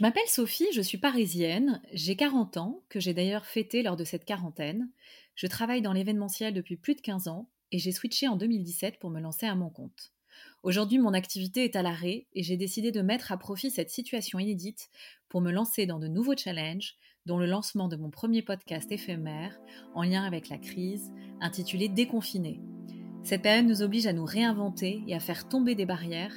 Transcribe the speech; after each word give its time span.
Je 0.00 0.04
m'appelle 0.06 0.28
Sophie, 0.28 0.64
je 0.72 0.80
suis 0.80 0.96
parisienne, 0.96 1.82
j'ai 1.92 2.16
40 2.16 2.56
ans, 2.56 2.82
que 2.88 3.00
j'ai 3.00 3.12
d'ailleurs 3.12 3.44
fêté 3.44 3.82
lors 3.82 3.98
de 3.98 4.04
cette 4.04 4.24
quarantaine. 4.24 4.88
Je 5.34 5.46
travaille 5.46 5.82
dans 5.82 5.92
l'événementiel 5.92 6.54
depuis 6.54 6.78
plus 6.78 6.94
de 6.94 7.02
15 7.02 7.28
ans 7.28 7.50
et 7.70 7.78
j'ai 7.78 7.92
switché 7.92 8.26
en 8.26 8.36
2017 8.36 8.98
pour 8.98 9.10
me 9.10 9.20
lancer 9.20 9.44
à 9.44 9.54
mon 9.54 9.68
compte. 9.68 10.14
Aujourd'hui, 10.62 10.98
mon 10.98 11.12
activité 11.12 11.64
est 11.64 11.76
à 11.76 11.82
l'arrêt 11.82 12.28
et 12.32 12.42
j'ai 12.42 12.56
décidé 12.56 12.92
de 12.92 13.02
mettre 13.02 13.30
à 13.30 13.36
profit 13.36 13.70
cette 13.70 13.90
situation 13.90 14.38
inédite 14.38 14.88
pour 15.28 15.42
me 15.42 15.52
lancer 15.52 15.84
dans 15.84 15.98
de 15.98 16.08
nouveaux 16.08 16.34
challenges, 16.34 16.94
dont 17.26 17.36
le 17.36 17.44
lancement 17.44 17.88
de 17.88 17.96
mon 17.96 18.08
premier 18.08 18.40
podcast 18.40 18.90
éphémère 18.90 19.60
en 19.94 20.02
lien 20.02 20.24
avec 20.24 20.48
la 20.48 20.56
crise, 20.56 21.12
intitulé 21.42 21.90
Déconfiné. 21.90 22.58
Cette 23.22 23.42
période 23.42 23.66
nous 23.66 23.82
oblige 23.82 24.06
à 24.06 24.14
nous 24.14 24.24
réinventer 24.24 25.02
et 25.06 25.14
à 25.14 25.20
faire 25.20 25.46
tomber 25.46 25.74
des 25.74 25.84
barrières, 25.84 26.34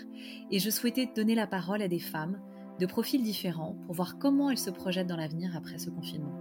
et 0.51 0.59
je 0.59 0.69
souhaitais 0.69 1.07
donner 1.15 1.33
la 1.33 1.47
parole 1.47 1.81
à 1.81 1.87
des 1.87 1.99
femmes 1.99 2.41
de 2.79 2.85
profils 2.85 3.21
différents 3.21 3.75
pour 3.85 3.95
voir 3.95 4.17
comment 4.17 4.49
elles 4.49 4.57
se 4.57 4.69
projettent 4.69 5.07
dans 5.07 5.17
l'avenir 5.17 5.55
après 5.55 5.77
ce 5.77 5.89
confinement. 5.89 6.33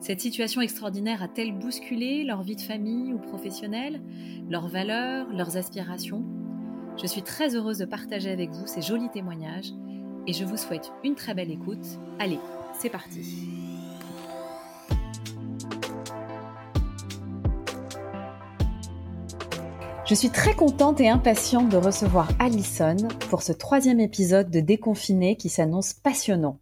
Cette 0.00 0.20
situation 0.20 0.60
extraordinaire 0.60 1.22
a-t-elle 1.22 1.56
bousculé 1.58 2.24
leur 2.24 2.42
vie 2.42 2.56
de 2.56 2.60
famille 2.60 3.12
ou 3.12 3.18
professionnelle, 3.18 4.00
leurs 4.48 4.68
valeurs, 4.68 5.28
leurs 5.32 5.56
aspirations? 5.56 6.24
Je 7.00 7.06
suis 7.06 7.22
très 7.22 7.54
heureuse 7.54 7.78
de 7.78 7.84
partager 7.84 8.30
avec 8.30 8.50
vous 8.50 8.66
ces 8.66 8.82
jolis 8.82 9.10
témoignages 9.10 9.72
et 10.26 10.32
je 10.32 10.44
vous 10.44 10.56
souhaite 10.56 10.92
une 11.04 11.14
très 11.14 11.34
belle 11.34 11.50
écoute. 11.50 11.86
Allez, 12.18 12.38
c'est 12.78 12.90
parti 12.90 13.69
Je 20.10 20.16
suis 20.16 20.30
très 20.30 20.56
contente 20.56 21.00
et 21.00 21.08
impatiente 21.08 21.68
de 21.68 21.76
recevoir 21.76 22.28
Alison 22.40 22.96
pour 23.28 23.42
ce 23.42 23.52
troisième 23.52 24.00
épisode 24.00 24.50
de 24.50 24.58
Déconfiné 24.58 25.36
qui 25.36 25.48
s'annonce 25.48 25.92
passionnant. 25.92 26.58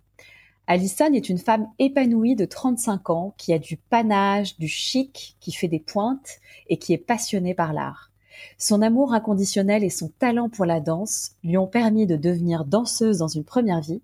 Alison 0.66 1.10
est 1.14 1.30
une 1.30 1.38
femme 1.38 1.66
épanouie 1.78 2.36
de 2.36 2.44
35 2.44 3.08
ans 3.08 3.34
qui 3.38 3.54
a 3.54 3.58
du 3.58 3.78
panache, 3.78 4.58
du 4.58 4.68
chic, 4.68 5.38
qui 5.40 5.52
fait 5.52 5.66
des 5.66 5.78
pointes 5.78 6.40
et 6.66 6.76
qui 6.76 6.92
est 6.92 6.98
passionnée 6.98 7.54
par 7.54 7.72
l'art. 7.72 8.10
Son 8.58 8.82
amour 8.82 9.14
inconditionnel 9.14 9.82
et 9.82 9.88
son 9.88 10.10
talent 10.18 10.50
pour 10.50 10.66
la 10.66 10.80
danse 10.80 11.30
lui 11.42 11.56
ont 11.56 11.66
permis 11.66 12.06
de 12.06 12.16
devenir 12.16 12.66
danseuse 12.66 13.16
dans 13.16 13.28
une 13.28 13.44
première 13.44 13.80
vie, 13.80 14.02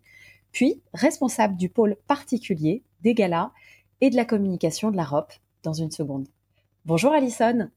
puis 0.53 0.81
responsable 0.95 1.58
du 1.58 1.69
pôle 1.69 1.97
particulier, 2.06 2.83
des 3.03 3.12
galas 3.12 3.51
et 4.01 4.08
de 4.08 4.17
la 4.17 4.25
communication 4.25 4.91
de 4.91 4.97
la 4.97 5.05
ROP 5.05 5.34
dans 5.62 5.75
une 5.75 5.91
seconde. 5.91 6.29
Bonjour 6.86 7.12
Alison. 7.12 7.69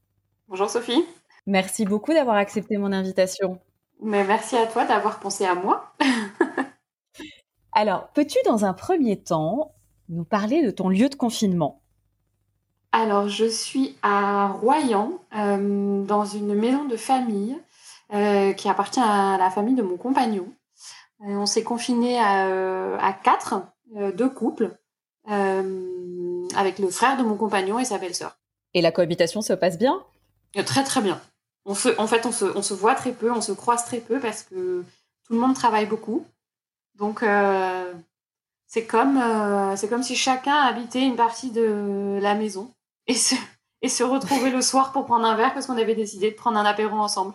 Bonjour 0.48 0.70
Sophie. 0.70 1.04
Merci 1.48 1.86
beaucoup 1.86 2.12
d'avoir 2.12 2.36
accepté 2.36 2.76
mon 2.76 2.92
invitation. 2.92 3.58
Mais 4.02 4.22
merci 4.22 4.54
à 4.54 4.66
toi 4.66 4.84
d'avoir 4.84 5.18
pensé 5.18 5.46
à 5.46 5.54
moi. 5.54 5.94
Alors, 7.72 8.08
peux-tu 8.08 8.36
dans 8.44 8.66
un 8.66 8.74
premier 8.74 9.18
temps 9.18 9.72
nous 10.10 10.24
parler 10.24 10.62
de 10.62 10.70
ton 10.70 10.90
lieu 10.90 11.08
de 11.08 11.14
confinement? 11.14 11.80
Alors, 12.92 13.30
je 13.30 13.46
suis 13.46 13.96
à 14.02 14.48
Royan, 14.48 15.20
euh, 15.34 16.04
dans 16.04 16.26
une 16.26 16.52
maison 16.52 16.84
de 16.84 16.98
famille 16.98 17.56
euh, 18.12 18.52
qui 18.52 18.68
appartient 18.68 19.00
à 19.00 19.38
la 19.38 19.48
famille 19.48 19.74
de 19.74 19.82
mon 19.82 19.96
compagnon. 19.96 20.52
Euh, 21.22 21.28
on 21.28 21.46
s'est 21.46 21.64
confiné 21.64 22.20
à, 22.20 23.18
quatre, 23.24 23.62
deux 24.14 24.28
couples, 24.28 24.76
avec 25.24 26.78
le 26.78 26.90
frère 26.90 27.16
de 27.16 27.22
mon 27.22 27.36
compagnon 27.36 27.78
et 27.78 27.86
sa 27.86 27.96
belle-sœur. 27.96 28.36
Et 28.74 28.82
la 28.82 28.92
cohabitation 28.92 29.40
se 29.40 29.54
passe 29.54 29.78
bien? 29.78 30.04
Très 30.52 30.84
très 30.84 31.00
bien 31.00 31.18
on 31.68 31.72
en 31.72 32.06
fait, 32.06 32.24
on 32.24 32.32
se, 32.32 32.74
voit 32.74 32.94
très 32.94 33.12
peu, 33.12 33.30
on 33.30 33.42
se 33.42 33.52
croise 33.52 33.84
très 33.84 34.00
peu 34.00 34.18
parce 34.18 34.42
que 34.42 34.82
tout 35.26 35.34
le 35.34 35.38
monde 35.38 35.54
travaille 35.54 35.84
beaucoup. 35.84 36.26
Donc, 36.94 37.22
euh, 37.22 37.92
c'est 38.66 38.86
comme, 38.86 39.18
euh, 39.18 39.76
c'est 39.76 39.88
comme 39.88 40.02
si 40.02 40.16
chacun 40.16 40.54
habitait 40.54 41.02
une 41.02 41.16
partie 41.16 41.50
de 41.50 42.18
la 42.22 42.34
maison 42.34 42.70
et 43.06 43.14
se, 43.14 43.34
et 43.82 43.90
se 43.90 44.02
retrouver 44.02 44.50
le 44.50 44.62
soir 44.62 44.92
pour 44.92 45.04
prendre 45.04 45.26
un 45.26 45.36
verre 45.36 45.52
parce 45.52 45.66
qu'on 45.66 45.76
avait 45.76 45.94
décidé 45.94 46.30
de 46.30 46.36
prendre 46.36 46.58
un 46.58 46.64
apéro 46.64 46.96
ensemble. 46.96 47.34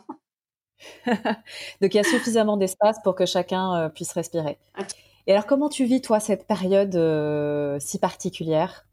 Donc, 1.06 1.94
il 1.94 1.96
y 1.96 2.00
a 2.00 2.04
suffisamment 2.04 2.58
d'espace 2.58 2.98
pour 3.04 3.16
que 3.16 3.28
chacun 3.28 3.76
euh, 3.76 3.90
puisse 3.90 4.14
respirer. 4.14 4.58
Et 5.28 5.32
alors, 5.32 5.46
comment 5.46 5.70
tu 5.70 5.86
vis, 5.86 6.02
toi, 6.02 6.20
cette 6.20 6.48
période 6.48 6.98
si 7.80 8.00
particulière? 8.00 8.88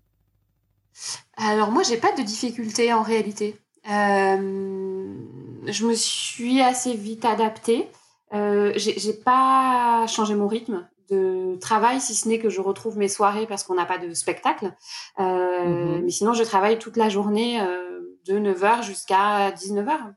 Alors, 1.38 1.70
moi, 1.70 1.82
j'ai 1.82 1.96
pas 1.96 2.12
de 2.12 2.22
difficultés 2.22 2.92
en 2.92 3.02
réalité. 3.02 3.58
Euh, 3.88 5.14
je 5.66 5.86
me 5.86 5.94
suis 5.94 6.60
assez 6.60 6.94
vite 6.94 7.24
adaptée. 7.24 7.88
Euh, 8.32 8.72
j'ai 8.76 9.12
pas 9.12 10.06
changé 10.06 10.34
mon 10.34 10.48
rythme 10.48 10.88
de 11.10 11.56
travail, 11.56 12.00
si 12.00 12.14
ce 12.14 12.28
n'est 12.28 12.38
que 12.38 12.48
je 12.48 12.60
retrouve 12.60 12.96
mes 12.96 13.08
soirées 13.08 13.46
parce 13.46 13.64
qu'on 13.64 13.74
n'a 13.74 13.86
pas 13.86 13.98
de 13.98 14.14
spectacle. 14.14 14.72
Euh, 15.18 15.94
mhm. 15.96 16.04
Mais 16.04 16.10
sinon, 16.10 16.34
je 16.34 16.44
travaille 16.44 16.78
toute 16.78 16.96
la 16.96 17.08
journée 17.08 17.60
euh, 17.60 18.00
de 18.26 18.38
9h 18.38 18.82
jusqu'à 18.82 19.50
19h. 19.50 20.14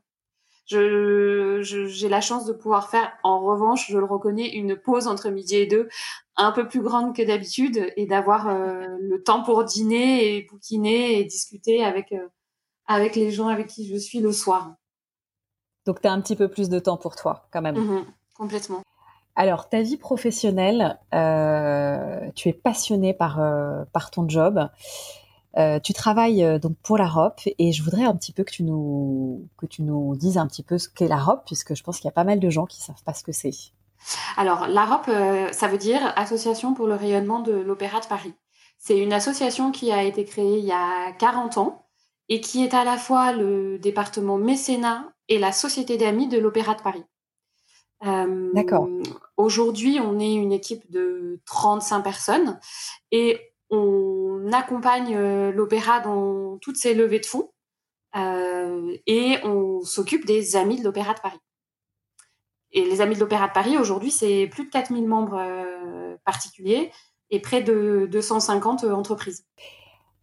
Je, 0.66 1.60
j'ai 1.62 2.08
la 2.08 2.22
chance 2.22 2.46
de 2.46 2.52
pouvoir 2.54 2.88
faire, 2.88 3.12
en 3.22 3.40
revanche, 3.40 3.90
je 3.90 3.98
le 3.98 4.06
reconnais, 4.06 4.54
une 4.54 4.76
pause 4.76 5.08
entre 5.08 5.28
midi 5.28 5.56
et 5.56 5.66
deux 5.66 5.88
un 6.36 6.52
peu 6.52 6.66
plus 6.66 6.80
grande 6.80 7.14
que 7.14 7.22
d'habitude 7.22 7.92
et 7.96 8.06
d'avoir 8.06 8.48
euh, 8.48 8.86
le 9.00 9.22
temps 9.22 9.42
pour 9.42 9.64
dîner 9.64 10.36
et 10.36 10.42
bouquiner 10.42 11.18
et 11.18 11.24
discuter 11.24 11.84
avec 11.84 12.12
euh, 12.12 12.26
avec 12.86 13.16
les 13.16 13.30
gens 13.30 13.48
avec 13.48 13.66
qui 13.66 13.86
je 13.86 13.96
suis 13.96 14.20
le 14.20 14.32
soir. 14.32 14.74
Donc, 15.86 16.00
tu 16.00 16.08
as 16.08 16.12
un 16.12 16.20
petit 16.20 16.36
peu 16.36 16.48
plus 16.48 16.68
de 16.68 16.78
temps 16.78 16.96
pour 16.96 17.14
toi, 17.16 17.46
quand 17.50 17.62
même. 17.62 17.76
Mhm, 17.76 18.04
complètement. 18.34 18.82
Alors, 19.36 19.68
ta 19.68 19.82
vie 19.82 19.96
professionnelle, 19.96 20.98
euh, 21.12 22.30
tu 22.34 22.48
es 22.48 22.52
passionnée 22.52 23.14
par, 23.14 23.40
euh, 23.40 23.84
par 23.92 24.10
ton 24.10 24.28
job. 24.28 24.68
Euh, 25.56 25.78
tu 25.78 25.92
travailles 25.92 26.58
donc 26.60 26.76
pour 26.82 26.98
la 26.98 27.06
ROP 27.06 27.40
et 27.58 27.72
je 27.72 27.82
voudrais 27.82 28.04
un 28.04 28.16
petit 28.16 28.32
peu 28.32 28.42
que 28.42 28.50
tu 28.50 28.64
nous, 28.64 29.48
que 29.56 29.66
tu 29.66 29.82
nous 29.82 30.16
dises 30.16 30.36
un 30.36 30.46
petit 30.46 30.64
peu 30.64 30.78
ce 30.78 30.88
qu'est 30.88 31.06
la 31.06 31.18
ROP, 31.18 31.44
puisque 31.46 31.74
je 31.74 31.82
pense 31.82 31.98
qu'il 31.98 32.06
y 32.06 32.08
a 32.08 32.12
pas 32.12 32.24
mal 32.24 32.40
de 32.40 32.50
gens 32.50 32.66
qui 32.66 32.80
savent 32.80 33.02
pas 33.04 33.14
ce 33.14 33.22
que 33.22 33.32
c'est. 33.32 33.52
Alors, 34.36 34.66
la 34.66 34.84
ROP, 34.84 35.06
ça 35.52 35.68
veut 35.68 35.78
dire 35.78 36.12
Association 36.16 36.74
pour 36.74 36.86
le 36.86 36.94
rayonnement 36.94 37.40
de 37.40 37.52
l'Opéra 37.52 38.00
de 38.00 38.06
Paris. 38.06 38.34
C'est 38.78 38.98
une 38.98 39.12
association 39.12 39.70
qui 39.70 39.92
a 39.92 40.02
été 40.02 40.24
créée 40.24 40.58
il 40.58 40.64
y 40.64 40.72
a 40.72 41.12
40 41.12 41.58
ans 41.58 41.83
et 42.28 42.40
qui 42.40 42.64
est 42.64 42.74
à 42.74 42.84
la 42.84 42.96
fois 42.96 43.32
le 43.32 43.78
département 43.78 44.38
mécénat 44.38 45.12
et 45.28 45.38
la 45.38 45.52
société 45.52 45.96
d'amis 45.96 46.28
de 46.28 46.38
l'Opéra 46.38 46.74
de 46.74 46.82
Paris. 46.82 47.04
Euh, 48.06 48.50
D'accord. 48.52 48.88
Aujourd'hui, 49.36 49.98
on 50.00 50.18
est 50.18 50.34
une 50.34 50.52
équipe 50.52 50.90
de 50.90 51.40
35 51.46 52.02
personnes 52.02 52.58
et 53.10 53.40
on 53.70 54.52
accompagne 54.52 55.14
euh, 55.16 55.52
l'opéra 55.52 56.00
dans 56.00 56.58
toutes 56.58 56.76
ses 56.76 56.94
levées 56.94 57.20
de 57.20 57.26
fonds 57.26 57.50
euh, 58.16 58.96
et 59.06 59.38
on 59.44 59.82
s'occupe 59.82 60.26
des 60.26 60.56
amis 60.56 60.78
de 60.78 60.84
l'Opéra 60.84 61.14
de 61.14 61.20
Paris. 61.20 61.38
Et 62.72 62.84
les 62.84 63.00
amis 63.00 63.14
de 63.14 63.20
l'Opéra 63.20 63.48
de 63.48 63.52
Paris, 63.52 63.78
aujourd'hui, 63.78 64.10
c'est 64.10 64.48
plus 64.48 64.64
de 64.64 64.70
4000 64.70 65.06
membres 65.06 65.40
particuliers 66.24 66.90
et 67.30 67.40
près 67.40 67.62
de 67.62 68.08
250 68.10 68.84
entreprises. 68.84 69.46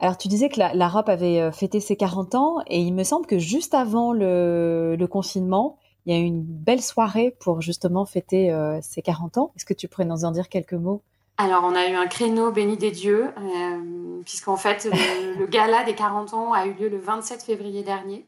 Alors, 0.01 0.17
tu 0.17 0.27
disais 0.27 0.49
que 0.49 0.57
la, 0.57 0.73
la 0.73 0.89
ROP 0.89 1.09
avait 1.09 1.39
euh, 1.39 1.51
fêté 1.51 1.79
ses 1.79 1.95
40 1.95 2.33
ans 2.33 2.57
et 2.65 2.81
il 2.81 2.91
me 2.91 3.03
semble 3.03 3.27
que 3.27 3.37
juste 3.37 3.75
avant 3.75 4.13
le, 4.13 4.97
confinement, 5.05 5.77
il 6.05 6.13
y 6.13 6.17
a 6.17 6.19
eu 6.19 6.25
une 6.25 6.41
belle 6.41 6.81
soirée 6.81 7.37
pour 7.39 7.61
justement 7.61 8.03
fêter 8.05 8.51
euh, 8.51 8.79
ses 8.81 9.03
40 9.03 9.37
ans. 9.37 9.51
Est-ce 9.55 9.63
que 9.63 9.75
tu 9.75 9.87
pourrais 9.87 10.05
nous 10.05 10.25
en 10.25 10.31
dire 10.31 10.49
quelques 10.49 10.73
mots? 10.73 11.03
Alors, 11.37 11.63
on 11.65 11.75
a 11.75 11.87
eu 11.87 11.93
un 11.93 12.07
créneau 12.07 12.51
béni 12.51 12.77
des 12.77 12.89
dieux, 12.89 13.29
euh, 13.37 14.21
puisqu'en 14.25 14.57
fait, 14.57 14.89
le, 15.39 15.45
gala 15.45 15.83
des 15.83 15.93
40 15.93 16.33
ans 16.33 16.51
a 16.51 16.65
eu 16.65 16.73
lieu 16.73 16.89
le 16.89 16.97
27 16.97 17.43
février 17.43 17.83
dernier. 17.83 18.27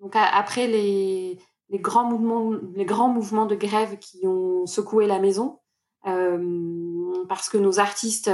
Donc, 0.00 0.14
après 0.16 0.66
les, 0.66 1.38
grands 1.72 2.04
mouvements, 2.04 2.52
les 2.74 2.86
grands 2.86 3.08
mouvements 3.10 3.46
de 3.46 3.54
grève 3.54 3.98
qui 3.98 4.26
ont 4.26 4.64
secoué 4.64 5.06
la 5.06 5.18
maison, 5.18 5.58
parce 7.28 7.48
que 7.50 7.58
nos 7.58 7.80
artistes 7.80 8.30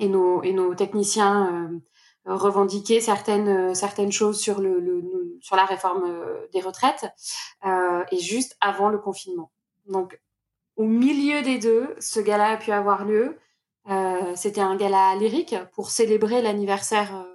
et 0.00 0.08
nos, 0.08 0.42
et 0.42 0.52
nos 0.52 0.74
techniciens 0.74 1.80
euh, 2.26 2.34
revendiquaient 2.34 3.00
certaines, 3.00 3.48
euh, 3.48 3.74
certaines 3.74 4.12
choses 4.12 4.40
sur, 4.40 4.60
le, 4.60 4.80
le 4.80 5.38
sur 5.40 5.56
la 5.56 5.64
réforme 5.64 6.04
euh, 6.06 6.46
des 6.52 6.60
retraites 6.60 7.06
et 8.12 8.18
juste 8.18 8.56
avant 8.60 8.88
le 8.88 8.98
confinement. 8.98 9.50
Donc, 9.86 10.20
au 10.76 10.84
milieu 10.84 11.42
des 11.42 11.58
deux, 11.58 11.94
ce 11.98 12.20
gala 12.20 12.52
a 12.52 12.56
pu 12.56 12.72
avoir 12.72 13.04
lieu. 13.04 13.38
Euh, 13.88 14.32
C'était 14.36 14.60
un 14.60 14.76
gala 14.76 15.14
lyrique 15.16 15.54
pour 15.72 15.90
célébrer 15.90 16.42
l'anniversaire, 16.42 17.26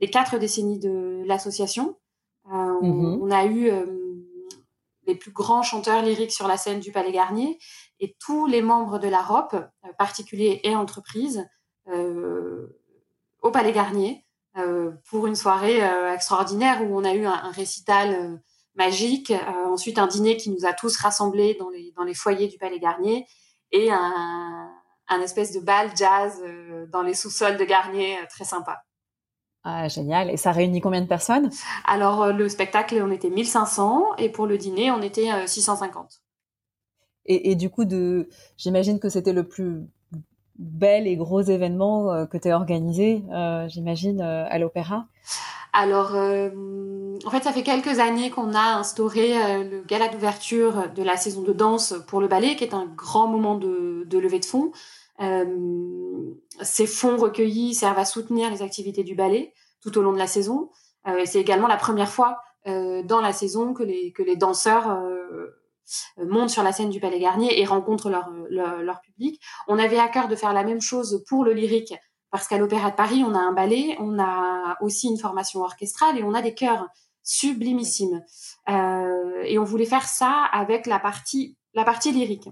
les 0.00 0.10
quatre 0.10 0.38
décennies 0.38 0.78
de 0.78 1.22
l'association. 1.26 1.96
Euh, 2.46 2.78
on, 2.82 2.82
mm-hmm. 2.82 3.18
on, 3.22 3.30
a 3.30 3.44
eu 3.44 3.70
euh, 3.70 3.86
les 5.06 5.14
plus 5.14 5.30
grands 5.30 5.62
chanteurs 5.62 6.02
lyriques 6.02 6.32
sur 6.32 6.48
la 6.48 6.56
scène 6.56 6.80
du 6.80 6.90
Palais 6.90 7.12
Garnier 7.12 7.58
et 8.00 8.16
tous 8.18 8.46
les 8.46 8.62
membres 8.62 8.98
de 8.98 9.08
la 9.08 9.22
ROP, 9.22 9.54
particuliers 9.98 10.60
et 10.64 10.74
entreprises, 10.74 11.38
euh, 11.38 11.59
au 11.86 13.50
Palais 13.50 13.72
Garnier 13.72 14.24
euh, 14.56 14.90
pour 15.08 15.26
une 15.26 15.36
soirée 15.36 15.82
euh, 15.82 16.12
extraordinaire 16.12 16.82
où 16.82 16.98
on 16.98 17.04
a 17.04 17.14
eu 17.14 17.24
un, 17.24 17.50
récital 17.52 18.40
magique, 18.74 19.32
ensuite 19.66 19.98
un 19.98 20.06
dîner 20.06 20.36
qui 20.36 20.50
nous 20.50 20.64
a 20.64 20.72
tous 20.72 20.96
rassemblés 20.96 21.56
dans 21.58 21.68
les, 21.68 21.92
dans 21.96 22.04
les 22.04 22.14
foyers 22.14 22.48
du 22.48 22.58
Palais 22.58 22.78
Garnier 22.78 23.26
et 23.72 23.90
un, 23.90 24.70
un 25.08 25.20
espèce 25.20 25.52
de 25.52 25.60
bal 25.60 25.90
jazz 25.96 26.42
dans 26.90 27.02
les 27.02 27.14
sous-sols 27.14 27.56
de 27.56 27.64
Garnier, 27.64 28.16
très 28.28 28.44
sympa. 28.44 28.82
Ah, 29.62 29.88
génial. 29.88 30.30
Et 30.30 30.36
ça 30.36 30.52
réunit 30.52 30.80
combien 30.80 31.02
de 31.02 31.06
personnes? 31.06 31.50
Alors, 31.84 32.32
le 32.32 32.48
spectacle, 32.48 33.00
on 33.04 33.10
était 33.10 33.28
1500 33.28 34.16
et 34.16 34.30
pour 34.30 34.46
le 34.46 34.56
dîner, 34.56 34.90
on 34.90 35.02
était 35.02 35.46
650. 35.46 36.22
Et, 37.26 37.50
et, 37.50 37.54
du 37.54 37.68
coup, 37.68 37.84
de, 37.84 38.28
j'imagine 38.56 38.98
que 38.98 39.10
c'était 39.10 39.34
le 39.34 39.46
plus 39.46 39.86
bel 40.60 41.08
et 41.08 41.16
gros 41.16 41.40
événement 41.40 42.26
que 42.26 42.38
tu 42.38 42.48
as 42.48 42.56
organisé, 42.56 43.24
j'imagine, 43.68 44.20
à 44.20 44.58
l'opéra. 44.58 45.06
Alors, 45.72 46.16
euh, 46.16 46.50
en 47.24 47.30
fait, 47.30 47.44
ça 47.44 47.52
fait 47.52 47.62
quelques 47.62 48.00
années 48.00 48.30
qu'on 48.30 48.54
a 48.54 48.78
instauré 48.78 49.36
euh, 49.36 49.64
le 49.64 49.82
gala 49.82 50.08
d'ouverture 50.08 50.90
de 50.94 51.02
la 51.02 51.16
saison 51.16 51.42
de 51.42 51.52
danse 51.52 51.94
pour 52.08 52.20
le 52.20 52.26
ballet, 52.26 52.56
qui 52.56 52.64
est 52.64 52.74
un 52.74 52.86
grand 52.86 53.28
moment 53.28 53.54
de, 53.56 54.06
levée 54.10 54.40
de 54.40 54.44
fonds. 54.44 54.72
Euh, 55.20 56.34
ces 56.62 56.86
fonds 56.86 57.16
recueillis 57.16 57.74
servent 57.74 57.98
à 57.98 58.04
soutenir 58.04 58.50
les 58.50 58.62
activités 58.62 59.04
du 59.04 59.14
ballet 59.14 59.52
tout 59.80 59.96
au 59.96 60.02
long 60.02 60.12
de 60.12 60.18
la 60.18 60.26
saison. 60.26 60.70
Euh, 61.06 61.22
c'est 61.24 61.40
également 61.40 61.68
la 61.68 61.76
première 61.76 62.10
fois 62.10 62.38
euh, 62.66 63.02
dans 63.02 63.20
la 63.20 63.32
saison 63.32 63.72
que 63.72 63.82
les 63.84 64.36
danseurs 64.36 64.98
montent 66.18 66.50
sur 66.50 66.62
la 66.62 66.72
scène 66.72 66.90
du 66.90 67.00
Palais 67.00 67.20
Garnier 67.20 67.60
et 67.60 67.64
rencontrent 67.64 68.10
leur, 68.10 68.30
leur, 68.48 68.78
leur, 68.78 69.00
public. 69.00 69.40
On 69.68 69.78
avait 69.78 69.98
à 69.98 70.08
cœur 70.08 70.28
de 70.28 70.36
faire 70.36 70.52
la 70.52 70.64
même 70.64 70.80
chose 70.80 71.24
pour 71.28 71.44
le 71.44 71.52
lyrique 71.52 71.94
parce 72.30 72.46
qu'à 72.46 72.58
l'Opéra 72.58 72.90
de 72.90 72.96
Paris, 72.96 73.24
on 73.26 73.34
a 73.34 73.38
un 73.38 73.52
ballet, 73.52 73.96
on 73.98 74.18
a 74.18 74.76
aussi 74.80 75.08
une 75.08 75.18
formation 75.18 75.60
orchestrale 75.60 76.18
et 76.18 76.22
on 76.22 76.34
a 76.34 76.42
des 76.42 76.54
chœurs 76.54 76.86
sublimissimes. 77.22 78.22
Euh, 78.68 79.42
et 79.44 79.58
on 79.58 79.64
voulait 79.64 79.84
faire 79.84 80.06
ça 80.06 80.44
avec 80.52 80.86
la 80.86 80.98
partie, 80.98 81.56
la 81.74 81.84
partie 81.84 82.12
lyrique. 82.12 82.48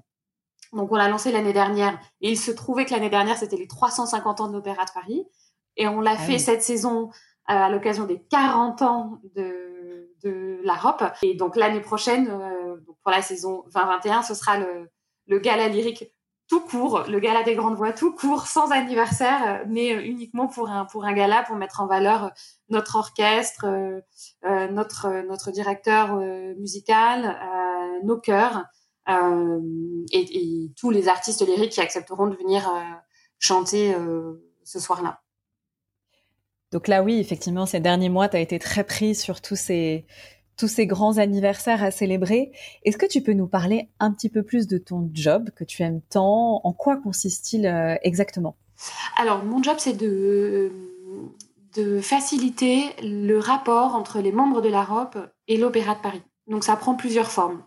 Donc 0.73 0.93
on 0.93 0.97
l'a 0.97 1.09
lancé 1.09 1.33
l'année 1.33 1.53
dernière 1.53 1.99
et 2.21 2.31
il 2.31 2.39
se 2.39 2.51
trouvait 2.51 2.85
que 2.85 2.91
l'année 2.91 3.09
dernière 3.09 3.39
c'était 3.39 3.57
les 3.57 3.67
350 3.67 4.41
ans 4.41 4.49
de 4.49 4.53
l'Opéra 4.53 4.85
de 4.85 4.91
Paris 4.91 5.25
et 5.77 5.89
on 5.89 6.01
l'a 6.01 6.17
ah 6.19 6.19
fait 6.19 6.39
cette 6.39 6.63
saison 6.63 7.09
euh, 7.09 7.55
à 7.55 7.71
l'occasion 7.71 8.05
des 8.05 8.23
40 8.31 8.83
ans 8.83 9.19
de, 9.35 9.78
de 10.23 10.61
la 10.65 10.75
ROP. 10.75 11.03
Et 11.23 11.35
donc 11.35 11.57
l'année 11.57 11.81
prochaine, 11.81 12.29
euh, 12.29 12.77
pour 13.03 13.11
la 13.11 13.23
saison 13.23 13.65
2021, 13.75 14.23
ce 14.23 14.35
sera 14.35 14.59
le, 14.59 14.89
le 15.27 15.39
gala 15.39 15.69
lyrique 15.69 16.13
tout 16.49 16.61
court, 16.61 17.05
le 17.09 17.21
gala 17.21 17.43
des 17.43 17.55
grandes 17.55 17.77
voix 17.77 17.93
tout 17.93 18.15
court, 18.15 18.47
sans 18.47 18.73
anniversaire, 18.73 19.41
euh, 19.47 19.65
mais 19.69 19.95
euh, 19.95 20.03
uniquement 20.03 20.49
pour 20.49 20.71
un 20.71 20.87
pour 20.87 21.05
un 21.05 21.13
gala 21.13 21.43
pour 21.43 21.57
mettre 21.57 21.81
en 21.81 21.87
valeur 21.87 22.25
euh, 22.25 22.29
notre 22.71 22.97
orchestre, 22.97 23.67
notre 24.43 25.27
notre 25.27 25.51
directeur 25.51 26.17
musical, 26.59 27.39
nos 28.05 28.19
chœurs 28.19 28.65
et, 29.09 30.05
et, 30.13 30.73
tous 30.79 30.91
les 30.91 31.09
artistes 31.09 31.47
lyriques 31.47 31.73
qui 31.73 31.81
accepteront 31.81 32.27
de 32.27 32.37
venir 32.37 32.71
chanter 33.39 33.97
ce 34.65 34.79
soir-là. 34.79 35.23
Donc 36.73 36.89
là, 36.89 37.03
oui, 37.03 37.19
effectivement, 37.19 37.67
ces 37.67 37.81
derniers 37.81 38.09
mois, 38.09 38.29
tu 38.29 38.37
as 38.37 38.41
été 38.41 38.59
très 38.59 38.85
pris 38.85 39.15
sur 39.15 39.41
tous 39.41 39.57
ces 39.57 40.07
tous 40.59 40.69
ces 40.69 40.89
grands 40.89 41.19
anniversaires 41.19 41.85
à 41.85 41.93
célébrer. 41.93 42.51
Est-ce 42.85 42.99
que 42.99 43.07
tu 43.07 43.23
peux 43.23 43.33
nous 43.33 43.47
parler 43.47 43.91
un 44.01 44.13
petit 44.13 44.29
peu 44.29 44.43
plus 44.43 44.67
de 44.67 44.77
ton 44.77 45.09
job 45.15 45.51
que 45.55 45.63
tu 45.63 45.83
aimes 45.85 46.01
tant? 46.11 46.61
En 46.65 46.73
quoi 46.73 46.97
consiste-t-il 46.97 47.65
euh, 47.65 47.95
exactement? 48.03 48.57
Alors, 49.17 49.45
mon 49.45 49.63
job, 49.63 49.77
c'est 49.79 49.97
de, 49.97 50.73
de 51.77 52.01
faciliter 52.01 52.83
le 53.03 53.39
rapport 53.39 53.95
entre 53.95 54.21
les 54.21 54.33
membres 54.33 54.61
de 54.61 54.69
la 54.69 54.83
ROP 54.83 55.17
et 55.47 55.57
l'Opéra 55.57 55.95
de 55.95 56.01
Paris. 56.01 56.23
Donc, 56.49 56.65
ça 56.65 56.75
prend 56.75 56.97
plusieurs 56.97 57.31
formes. 57.31 57.63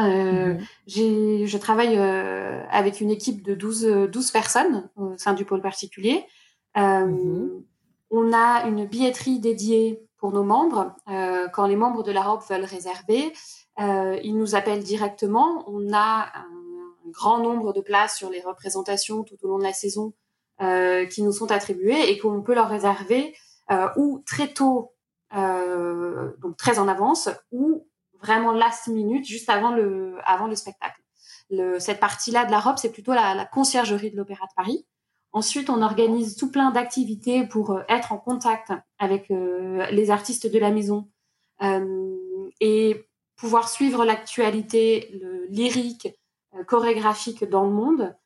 Euh, 0.00 0.54
mhm. 0.54 0.60
Je 0.86 1.56
travaille 1.58 1.96
euh, 1.96 2.62
avec 2.70 3.00
une 3.00 3.10
équipe 3.10 3.42
de 3.42 3.54
12, 3.54 4.08
12 4.10 4.30
personnes 4.30 4.88
au 4.96 5.16
sein 5.16 5.34
du 5.34 5.44
pôle 5.44 5.62
particulier. 5.62 6.24
Euh, 6.76 7.06
mhm. 7.06 7.62
On 8.10 8.32
a 8.32 8.66
une 8.66 8.86
billetterie 8.86 9.40
dédiée 9.40 10.06
pour 10.18 10.32
nos 10.32 10.44
membres. 10.44 10.94
Euh, 11.08 11.48
quand 11.48 11.66
les 11.66 11.76
membres 11.76 12.02
de 12.02 12.12
la 12.12 12.22
ROP 12.22 12.42
veulent 12.48 12.64
réserver, 12.64 13.32
euh, 13.78 14.18
ils 14.22 14.36
nous 14.36 14.54
appellent 14.54 14.82
directement. 14.82 15.64
On 15.66 15.92
a 15.92 16.32
un, 16.34 16.66
grand 17.10 17.38
nombre 17.38 17.72
de 17.72 17.80
places 17.80 18.16
sur 18.16 18.30
les 18.30 18.40
représentations 18.40 19.22
tout 19.22 19.36
au 19.42 19.48
long 19.48 19.58
de 19.58 19.62
la 19.62 19.72
saison 19.72 20.12
euh, 20.60 21.06
qui 21.06 21.22
nous 21.22 21.32
sont 21.32 21.50
attribuées 21.52 22.10
et 22.10 22.18
qu'on 22.18 22.42
peut 22.42 22.54
leur 22.54 22.68
réserver 22.68 23.36
euh, 23.70 23.88
ou 23.96 24.22
très 24.26 24.52
tôt, 24.52 24.92
euh, 25.36 26.32
donc 26.38 26.56
très 26.56 26.78
en 26.78 26.88
avance, 26.88 27.28
ou 27.52 27.86
vraiment 28.20 28.52
last 28.52 28.88
minute, 28.88 29.24
juste 29.24 29.48
avant 29.50 29.70
le, 29.70 30.16
avant 30.24 30.46
le 30.46 30.56
spectacle. 30.56 31.00
Le, 31.50 31.78
cette 31.78 32.00
partie-là 32.00 32.44
de 32.44 32.50
la 32.50 32.58
ROP, 32.58 32.78
c'est 32.78 32.90
plutôt 32.90 33.12
la, 33.12 33.34
la 33.34 33.44
conciergerie 33.44 34.10
de 34.10 34.16
l'Opéra 34.16 34.46
de 34.46 34.54
Paris. 34.56 34.86
Ensuite, 35.36 35.68
on 35.68 35.82
organise 35.82 36.34
tout 36.34 36.50
plein 36.50 36.70
d'activités 36.70 37.46
pour 37.46 37.72
euh, 37.72 37.82
être 37.90 38.10
en 38.10 38.16
contact 38.16 38.72
avec 38.98 39.30
euh, 39.30 39.84
les 39.90 40.10
artistes 40.10 40.50
de 40.50 40.58
la 40.58 40.70
maison 40.70 41.10
euh, 41.62 42.48
et 42.62 43.04
pouvoir 43.36 43.68
suivre 43.68 44.06
l'actualité 44.06 45.12
lyrique, 45.50 46.08
chorégraphique 46.66 47.44
dans 47.44 47.64
le 47.64 47.70
monde. 47.70 48.16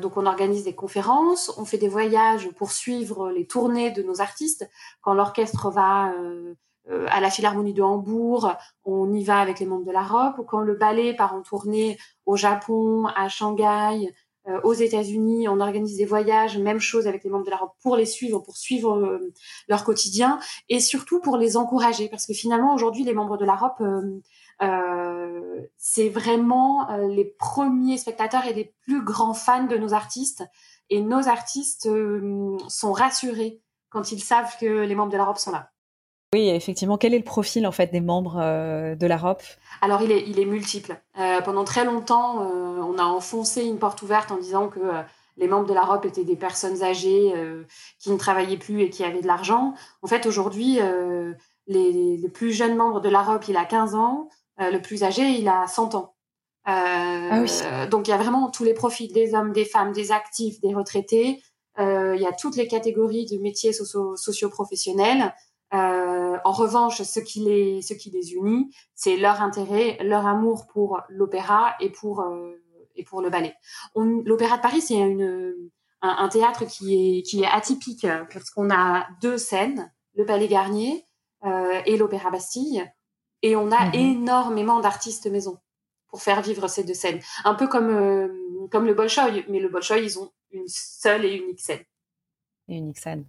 donc, 0.00 0.16
on 0.16 0.26
organise 0.26 0.64
des 0.64 0.74
conférences, 0.74 1.56
on 1.56 1.64
fait 1.64 1.78
des 1.78 1.88
voyages 1.88 2.50
pour 2.56 2.72
suivre 2.72 3.30
les 3.30 3.46
tournées 3.46 3.92
de 3.92 4.02
nos 4.02 4.20
artistes. 4.20 4.68
Quand 5.02 5.14
l'orchestre 5.14 5.70
va 5.70 6.12
à 6.88 7.20
la 7.20 7.30
Philharmonie 7.30 7.74
de 7.74 7.82
Hambourg, 7.82 8.52
on 8.82 9.12
y 9.12 9.22
va 9.22 9.38
avec 9.38 9.60
les 9.60 9.66
membres 9.66 9.86
de 9.86 9.92
la 9.92 10.02
ROP. 10.02 10.44
Quand 10.48 10.58
le 10.58 10.74
ballet 10.74 11.14
part 11.14 11.32
en 11.32 11.42
tournée 11.42 11.96
au 12.26 12.34
Japon, 12.34 13.06
à 13.14 13.28
Shanghai, 13.28 14.12
euh, 14.46 14.60
aux 14.62 14.74
États-Unis, 14.74 15.48
on 15.48 15.60
organise 15.60 15.96
des 15.96 16.04
voyages, 16.04 16.58
même 16.58 16.78
chose 16.78 17.06
avec 17.06 17.24
les 17.24 17.30
membres 17.30 17.46
de 17.46 17.50
la 17.50 17.56
ROP 17.56 17.72
pour 17.82 17.96
les 17.96 18.04
suivre, 18.04 18.40
pour 18.40 18.56
suivre 18.56 18.96
euh, 18.96 19.32
leur 19.68 19.84
quotidien 19.84 20.38
et 20.68 20.80
surtout 20.80 21.20
pour 21.20 21.38
les 21.38 21.56
encourager 21.56 22.08
parce 22.08 22.26
que 22.26 22.34
finalement 22.34 22.74
aujourd'hui 22.74 23.04
les 23.04 23.14
membres 23.14 23.38
de 23.38 23.44
la 23.44 23.54
ROP 23.54 23.80
euh, 24.62 25.60
c'est 25.78 26.08
vraiment 26.08 26.88
les 27.08 27.24
premiers 27.24 27.98
spectateurs 27.98 28.44
et 28.46 28.52
les 28.52 28.74
plus 28.82 29.02
grands 29.02 29.34
fans 29.34 29.66
de 29.66 29.76
nos 29.76 29.94
artistes 29.94 30.44
et 30.90 31.00
nos 31.00 31.28
artistes 31.28 31.88
sont 32.68 32.92
rassurés 32.92 33.62
quand 33.88 34.12
ils 34.12 34.22
savent 34.22 34.56
que 34.60 34.84
les 34.84 34.94
membres 34.94 35.12
de 35.12 35.16
la 35.16 35.24
ROP 35.24 35.38
sont 35.38 35.52
là. 35.52 35.73
Oui, 36.34 36.48
effectivement. 36.48 36.98
Quel 36.98 37.14
est 37.14 37.18
le 37.18 37.24
profil 37.24 37.64
en 37.64 37.70
fait 37.70 37.92
des 37.92 38.00
membres 38.00 38.40
euh, 38.40 38.96
de 38.96 39.06
la 39.06 39.16
ROP 39.16 39.40
Alors 39.82 40.02
il 40.02 40.10
est, 40.10 40.24
il 40.26 40.40
est 40.40 40.44
multiple. 40.44 41.00
Euh, 41.16 41.40
pendant 41.42 41.62
très 41.62 41.84
longtemps, 41.84 42.42
euh, 42.42 42.80
on 42.82 42.98
a 42.98 43.04
enfoncé 43.04 43.62
une 43.62 43.78
porte 43.78 44.02
ouverte 44.02 44.32
en 44.32 44.38
disant 44.38 44.66
que 44.66 44.80
les 45.36 45.46
membres 45.46 45.68
de 45.68 45.74
la 45.74 45.82
ROP 45.82 46.06
étaient 46.06 46.24
des 46.24 46.34
personnes 46.34 46.82
âgées 46.82 47.32
qui 48.00 48.10
ne 48.10 48.16
travaillaient 48.16 48.56
plus 48.56 48.82
et 48.82 48.90
qui 48.90 49.04
avaient 49.04 49.20
de 49.20 49.28
l'argent. 49.28 49.74
En 50.02 50.08
fait, 50.08 50.26
aujourd'hui, 50.26 50.80
les, 51.68 52.16
les, 52.16 52.28
plus 52.28 52.52
jeunes 52.52 52.76
membres 52.76 53.00
de 53.00 53.08
la 53.08 53.22
ROP, 53.22 53.46
il 53.46 53.56
a 53.56 53.64
15 53.64 53.94
ans. 53.94 54.28
le 54.58 54.78
plus 54.78 55.04
âgé, 55.04 55.22
il 55.22 55.46
a 55.46 55.68
100 55.68 55.94
ans. 55.94 56.14
Ah 56.64 57.40
oui. 57.40 57.50
Donc 57.90 58.08
il 58.08 58.10
y 58.10 58.14
a 58.14 58.16
vraiment 58.16 58.50
tous 58.50 58.64
les 58.64 58.74
profils 58.74 59.12
des 59.12 59.34
hommes, 59.34 59.52
des 59.52 59.64
femmes, 59.64 59.92
des 59.92 60.10
actifs, 60.10 60.60
des 60.60 60.74
retraités. 60.74 61.42
il 61.78 62.20
y 62.20 62.26
a 62.26 62.32
toutes 62.32 62.56
les 62.56 62.66
catégories 62.66 63.26
de 63.26 63.38
métiers 63.38 63.72
socio-professionnels. 63.72 65.32
Euh, 65.74 66.38
en 66.44 66.52
revanche, 66.52 67.02
ce 67.02 67.20
qui 67.20 67.40
les, 67.40 67.82
ce 67.82 67.94
qui 67.94 68.10
les 68.10 68.34
unit, 68.34 68.72
c'est 68.94 69.16
leur 69.16 69.42
intérêt, 69.42 69.98
leur 70.02 70.26
amour 70.26 70.66
pour 70.66 71.00
l'opéra 71.08 71.74
et 71.80 71.90
pour 71.90 72.20
euh, 72.20 72.62
et 72.94 73.02
pour 73.02 73.20
le 73.22 73.30
ballet. 73.30 73.54
L'opéra 73.96 74.58
de 74.58 74.62
Paris, 74.62 74.80
c'est 74.80 74.94
une 74.94 75.70
un, 76.00 76.16
un, 76.18 76.28
théâtre 76.28 76.64
qui 76.64 77.18
est 77.18 77.22
qui 77.22 77.42
est 77.42 77.46
atypique 77.46 78.06
parce 78.32 78.50
qu'on 78.50 78.70
a 78.70 79.08
deux 79.20 79.36
scènes, 79.36 79.92
le 80.14 80.24
Palais 80.24 80.46
Garnier 80.46 81.06
euh, 81.44 81.80
et 81.86 81.96
l'Opéra 81.96 82.30
Bastille, 82.30 82.88
et 83.42 83.56
on 83.56 83.72
a 83.72 83.86
mhm. 83.86 83.94
énormément 83.94 84.78
d'artistes 84.78 85.26
maison 85.26 85.58
pour 86.06 86.22
faire 86.22 86.40
vivre 86.40 86.68
ces 86.68 86.84
deux 86.84 86.94
scènes. 86.94 87.20
Un 87.44 87.54
peu 87.54 87.66
comme 87.66 88.68
comme 88.70 88.86
le 88.86 88.94
Bolshoi, 88.94 89.30
mais 89.48 89.58
le 89.58 89.68
Bolshoi, 89.68 89.98
ils 89.98 90.20
ont 90.20 90.30
une 90.52 90.68
seule 90.68 91.24
et 91.24 91.34
unique 91.34 91.60
scène. 91.60 91.82
Et 92.68 92.76
unique 92.76 92.98
scène. 92.98 93.26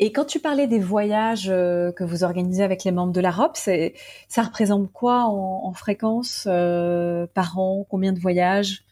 Et 0.00 0.12
quand 0.12 0.24
tu 0.24 0.38
parlais 0.38 0.66
des 0.66 0.78
voyages 0.78 1.48
euh, 1.50 1.90
que 1.92 2.04
vous 2.04 2.22
organisez 2.22 2.62
avec 2.62 2.84
les 2.84 2.92
membres 2.92 3.12
de 3.12 3.20
la 3.20 3.30
ROP, 3.30 3.56
ça 3.56 4.42
représente 4.42 4.92
quoi 4.92 5.24
en, 5.24 5.72
fréquence 5.72 6.46
euh, 6.46 7.26
par 7.34 7.58
an? 7.58 7.84
Combien 7.88 8.12
de 8.12 8.20
voyages? 8.20 8.84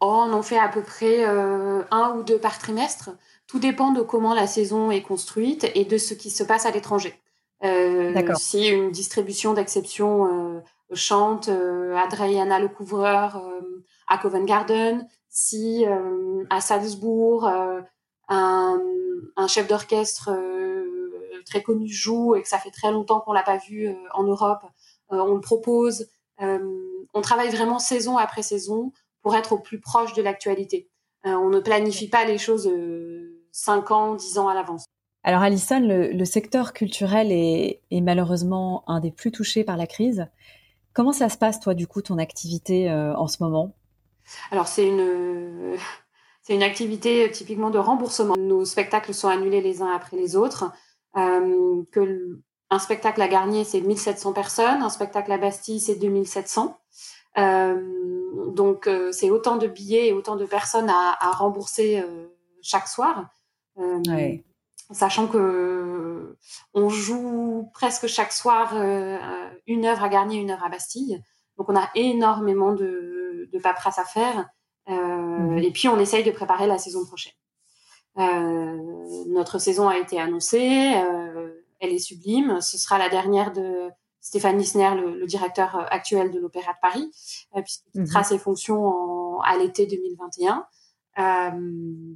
Oh, 0.00 0.24
On 0.28 0.32
en 0.32 0.42
fait 0.42 0.58
à 0.58 0.68
peu 0.68 0.82
près 0.82 1.26
euh, 1.26 1.82
un 1.90 2.14
ou 2.16 2.22
deux 2.22 2.38
par 2.38 2.58
trimestre. 2.58 3.10
Tout 3.48 3.58
dépend 3.58 3.92
de 3.92 4.02
comment 4.02 4.34
la 4.34 4.46
saison 4.46 4.90
est 4.90 5.02
construite 5.02 5.70
et 5.74 5.84
de 5.84 5.98
ce 5.98 6.14
qui 6.14 6.30
se 6.30 6.44
passe 6.44 6.66
à 6.66 6.70
l'étranger. 6.70 7.14
si 8.36 8.68
une 8.68 8.90
distribution 8.90 9.54
d'exception 9.54 10.62
chante 10.92 11.48
Adriana 11.96 12.58
le 12.58 12.68
couvreur 12.68 13.40
à 14.08 14.18
Covent 14.18 14.44
Garden, 14.44 15.06
si 15.28 15.84
à 16.50 16.60
Salzbourg 16.60 17.48
un, 18.28 18.80
un 19.36 19.46
chef 19.46 19.68
d'orchestre 19.68 20.30
euh, 20.32 21.42
très 21.44 21.62
connu 21.62 21.88
joue 21.88 22.34
et 22.34 22.42
que 22.42 22.48
ça 22.48 22.58
fait 22.58 22.70
très 22.70 22.90
longtemps 22.90 23.20
qu'on 23.20 23.32
l'a 23.32 23.42
pas 23.42 23.58
vu 23.58 23.86
euh, 23.86 23.94
en 24.14 24.24
Europe, 24.24 24.62
euh, 25.12 25.18
on 25.18 25.34
le 25.34 25.40
propose. 25.40 26.08
on 26.38 27.20
travaille 27.22 27.50
vraiment 27.50 27.78
saison 27.78 28.16
après 28.18 28.42
saison 28.42 28.92
pour 29.22 29.34
être 29.36 29.52
au 29.52 29.58
plus 29.58 29.80
proche 29.80 30.12
de 30.14 30.22
l'actualité. 30.22 30.88
on 31.24 31.48
ne 31.48 31.60
planifie 31.60 32.08
pas 32.08 32.24
les 32.24 32.38
choses 32.38 32.70
5 33.52 33.90
ans, 33.90 34.14
10 34.14 34.38
ans 34.38 34.48
à 34.48 34.54
l'avance. 34.54 34.84
Alors 35.24 35.42
Alison, 35.42 35.80
le, 35.80 36.24
secteur 36.24 36.72
culturel 36.72 37.32
est, 37.32 37.80
malheureusement 37.90 38.84
un 38.86 39.00
des 39.00 39.10
plus 39.10 39.32
touchés 39.32 39.64
par 39.64 39.76
la 39.76 39.86
crise. 39.86 40.28
Comment 40.92 41.12
ça 41.12 41.28
se 41.28 41.38
passe, 41.38 41.58
toi, 41.58 41.74
du 41.74 41.86
coup, 41.86 42.02
ton 42.02 42.18
activité 42.18 42.90
en 42.90 43.26
ce 43.26 43.42
moment? 43.42 43.74
Alors 44.50 44.68
c'est 44.68 44.86
une, 44.86 45.76
c'est 46.46 46.54
une 46.54 46.62
activité 46.62 47.28
typiquement 47.32 47.70
de 47.70 47.78
remboursement. 47.78 48.36
Nos 48.38 48.64
spectacles 48.64 49.12
sont 49.12 49.26
annulés 49.26 49.60
les 49.60 49.82
uns 49.82 49.90
après 49.90 50.16
les 50.16 50.36
autres. 50.36 50.70
que 51.12 52.38
un 52.70 52.78
spectacle 52.78 53.20
à 53.20 53.26
Garnier, 53.26 53.64
c'est 53.64 53.80
1700 53.80 54.32
personnes. 54.32 54.82
Un 54.82 54.88
spectacle 54.88 55.32
à 55.32 55.38
Bastille, 55.38 55.80
c'est 55.80 55.96
2700. 55.96 56.78
Euh, 57.38 58.46
donc, 58.52 58.86
euh, 58.86 59.10
c'est 59.10 59.30
autant 59.30 59.56
de 59.56 59.66
billets 59.66 60.08
et 60.08 60.12
autant 60.12 60.36
de 60.36 60.46
personnes 60.46 60.88
à, 60.88 61.16
à 61.18 61.32
rembourser 61.32 62.00
euh, 62.00 62.28
chaque 62.62 62.86
soir. 62.86 63.28
Ouais. 63.76 64.44
Sachant 64.92 65.26
que 65.26 66.36
on 66.74 66.88
joue 66.88 67.70
presque 67.74 68.06
chaque 68.06 68.32
soir 68.32 68.72
une 69.66 69.84
œuvre 69.84 70.04
à 70.04 70.08
Garnier, 70.08 70.38
une 70.38 70.52
œuvre 70.52 70.64
à 70.64 70.68
Bastille. 70.68 71.20
Donc, 71.58 71.68
on 71.68 71.76
a 71.76 71.90
énormément 71.96 72.72
de, 72.72 73.48
de 73.52 73.58
paperasse 73.58 73.98
à 73.98 74.04
faire. 74.04 74.48
Mmh. 74.86 75.58
Et 75.58 75.70
puis, 75.72 75.88
on 75.88 75.98
essaye 75.98 76.24
de 76.24 76.30
préparer 76.30 76.66
la 76.66 76.78
saison 76.78 77.04
prochaine. 77.04 77.32
notre 79.28 79.58
saison 79.58 79.88
a 79.88 79.98
été 79.98 80.20
annoncée 80.20 80.94
elle 81.80 81.92
est 81.92 81.98
sublime. 81.98 82.60
Ce 82.60 82.78
sera 82.78 82.98
la 82.98 83.08
dernière 83.08 83.52
de 83.52 83.90
Stéphane 84.20 84.56
Nisner, 84.56 84.94
le, 84.94 85.26
directeur 85.26 85.76
euh, 85.76 85.84
actuel 85.90 86.30
de 86.30 86.38
l'Opéra 86.38 86.72
de 86.72 86.78
Paris, 86.82 87.10
euh, 87.56 87.62
puisqu'il 87.62 87.90
quittera 87.92 88.20
mhm. 88.20 88.24
ses 88.24 88.38
fonctions 88.38 89.40
à 89.40 89.56
l'été 89.56 89.86
2021. 89.86 90.66
Euh, 91.18 92.14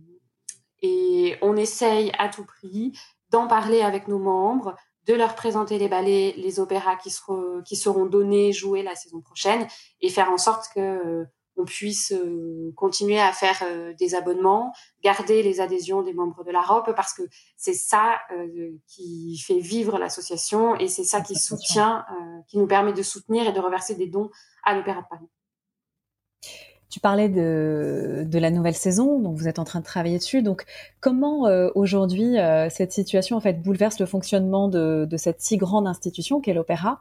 et 0.82 1.36
on 1.42 1.56
essaye 1.56 2.10
à 2.18 2.28
tout 2.28 2.44
prix 2.44 2.92
d'en 3.30 3.46
parler 3.46 3.82
avec 3.82 4.08
nos 4.08 4.18
membres, 4.18 4.74
de 5.06 5.14
leur 5.14 5.34
présenter 5.34 5.78
les 5.78 5.88
ballets, 5.88 6.34
les 6.36 6.58
opéras 6.58 6.96
qui, 6.96 7.10
seront, 7.10 7.62
qui 7.64 7.76
seront 7.76 8.06
donnés, 8.06 8.52
joués 8.52 8.82
la 8.82 8.94
saison 8.94 9.20
prochaine, 9.20 9.66
et 10.00 10.08
faire 10.08 10.30
en 10.30 10.38
sorte 10.38 10.66
que 10.74 11.26
on 11.60 11.64
puisse 11.64 12.12
euh, 12.12 12.72
continuer 12.76 13.20
à 13.20 13.32
faire 13.32 13.62
euh, 13.62 13.92
des 13.94 14.14
abonnements, 14.14 14.72
garder 15.02 15.42
les 15.42 15.60
adhésions 15.60 16.02
des 16.02 16.12
membres 16.12 16.44
de 16.44 16.50
la 16.50 16.62
ROP, 16.62 16.94
parce 16.94 17.12
que 17.12 17.22
c'est 17.56 17.74
ça 17.74 18.20
euh, 18.32 18.72
qui 18.86 19.38
fait 19.38 19.58
vivre 19.58 19.98
l'association 19.98 20.76
et 20.76 20.88
c'est 20.88 21.04
ça 21.04 21.20
qui 21.20 21.36
soutient, 21.36 22.04
qui 22.48 22.58
nous 22.58 22.66
permet 22.66 22.92
de 22.92 23.02
soutenir 23.02 23.46
et 23.46 23.52
de 23.52 23.60
reverser 23.60 23.94
des 23.94 24.06
dons 24.06 24.30
à 24.64 24.74
l'Opéra 24.74 25.02
de 25.02 25.06
Paris. 25.08 25.26
Tu 26.90 26.98
parlais 26.98 27.28
de, 27.28 28.26
la 28.32 28.50
nouvelle 28.50 28.74
saison, 28.74 29.20
donc 29.20 29.36
vous 29.36 29.46
êtes 29.46 29.60
en 29.60 29.64
train 29.64 29.78
de 29.78 29.84
travailler 29.84 30.18
dessus. 30.18 30.42
Donc, 30.42 30.64
comment 31.00 31.46
euh, 31.46 31.70
aujourd'hui 31.76 32.36
euh, 32.36 32.68
cette 32.68 32.90
situation 32.90 33.36
en 33.36 33.40
fait 33.40 33.62
bouleverse 33.62 34.00
le 34.00 34.06
fonctionnement 34.06 34.66
de, 34.66 35.06
cette 35.16 35.40
si 35.40 35.56
grande 35.56 35.86
institution 35.86 36.40
qu'est 36.40 36.52
l'opéra? 36.52 37.00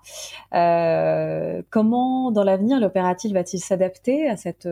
Euh, 0.54 1.64
Comment, 1.72 2.32
dans 2.32 2.44
l'avenir, 2.44 2.80
l'opéra-t-il 2.80 3.34
va-t-il 3.34 3.60
s'adapter 3.60 4.30
à 4.30 4.38
cette 4.38 4.70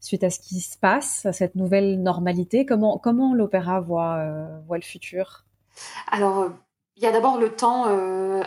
suite 0.00 0.24
à 0.24 0.30
ce 0.30 0.40
qui 0.40 0.60
se 0.60 0.78
passe, 0.78 1.26
à 1.26 1.32
cette 1.34 1.54
nouvelle 1.54 2.02
normalité? 2.02 2.64
Comment 2.64 2.96
comment 2.96 3.34
l'opéra 3.34 3.80
voit 3.80 4.24
voit 4.66 4.78
le 4.78 4.82
futur? 4.82 5.44
Alors, 6.10 6.48
il 6.96 7.02
y 7.02 7.06
a 7.06 7.12
d'abord 7.12 7.38
le 7.38 7.50
temps 7.50 7.84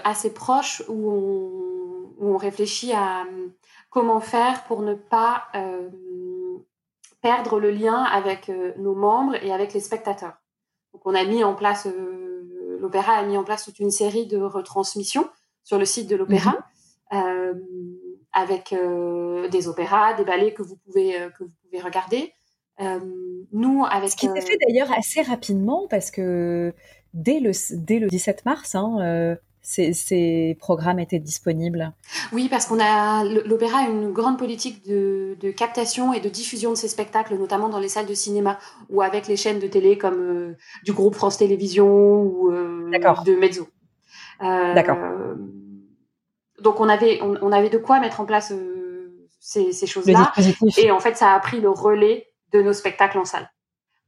assez 0.04 0.34
proche 0.34 0.82
où 0.90 2.14
on 2.20 2.38
réfléchit 2.38 2.94
à 2.94 3.26
comment 3.94 4.20
faire 4.20 4.64
pour 4.64 4.82
ne 4.82 4.96
pas 4.96 5.44
euh, 5.56 5.88
perdre 7.22 7.60
le 7.60 7.70
lien 7.70 8.04
avec 8.04 8.50
euh, 8.50 8.74
nos 8.78 8.96
membres 8.96 9.36
et 9.36 9.54
avec 9.54 9.74
les 9.74 9.80
spectateurs. 9.80 10.34
Donc 10.94 11.04
on 11.06 11.14
a 11.14 11.24
mis 11.24 11.44
en 11.44 11.54
place, 11.54 11.86
euh, 11.86 12.78
l'opéra 12.82 13.14
a 13.14 13.24
mis 13.24 13.38
en 13.38 13.44
place 13.44 13.66
toute 13.66 13.80
une 13.80 13.92
série 13.92 14.26
de 14.26 14.40
retransmissions 14.40 15.30
sur 15.64 15.78
le 15.78 15.86
site 15.86 16.10
de 16.10 16.16
l'opéra. 16.16 16.58
Mhm. 17.12 17.62
avec 18.32 18.74
des 19.52 19.68
opéras, 19.68 20.16
des 20.16 20.26
ballets 20.26 20.56
que 20.56 20.64
vous 20.64 20.78
pouvez 20.78 21.12
que 21.38 21.44
vous 21.44 21.54
pouvez 21.62 21.80
regarder. 21.80 22.34
nous, 23.52 23.86
avec 23.88 24.10
ce 24.10 24.16
qui 24.16 24.26
s'est 24.26 24.42
fait 24.42 24.58
d'ailleurs 24.66 24.92
assez 24.92 25.22
rapidement 25.22 25.88
parce 25.88 26.10
que 26.10 26.74
dès 27.14 27.40
le 27.40 27.52
dès 27.76 28.00
le 28.00 28.08
17 28.08 28.46
mars, 28.46 28.74
hein, 28.74 29.38
ces, 29.63 30.58
programmes 30.60 31.00
étaient 31.00 31.20
disponibles 31.20 31.93
Oui, 32.34 32.50
parce 32.50 32.65
qu'on 32.65 32.79
a 32.79 33.24
l'opéra 33.24 33.79
a 33.79 33.89
une 33.89 34.12
grande 34.12 34.38
politique 34.38 34.86
de, 34.86 35.51
captation 35.51 36.13
et 36.13 36.20
de 36.20 36.29
diffusion 36.29 36.72
de 36.72 36.75
ses 36.75 36.89
spectacles, 36.89 37.36
notamment 37.36 37.70
dans 37.70 37.79
les 37.79 37.88
salles 37.88 38.05
de 38.05 38.13
cinéma 38.13 38.60
ou 38.89 39.01
avec 39.01 39.27
les 39.27 39.38
chaînes 39.38 39.60
de 39.60 39.67
télé 39.67 39.98
comme 39.98 40.20
euh, 40.20 40.58
du 40.84 40.91
groupe 40.91 41.15
France 41.15 41.38
Télévisions 41.38 42.22
ou 42.22 42.51
euh, 42.51 42.89
de 43.25 43.36
Mezzo. 43.36 43.67
Euh, 44.41 44.74
D'accord. 44.74 44.98
Donc 46.62 46.79
on 46.79 46.89
avait 46.89 47.20
on, 47.22 47.51
avait 47.51 47.70
de 47.70 47.77
quoi 47.77 48.00
mettre 48.00 48.22
en 48.22 48.25
place 48.25 48.53
ces, 49.39 49.72
ces 49.74 49.88
choses-là 49.88 50.32
et 50.77 50.91
en 50.91 51.00
fait 51.00 51.17
ça 51.17 51.34
a 51.34 51.39
pris 51.39 51.60
le 51.60 51.70
relais 51.70 52.27
de 52.53 52.62
nos 52.62 52.74
spectacles 52.74 53.17
en 53.17 53.25
salle. 53.25 53.50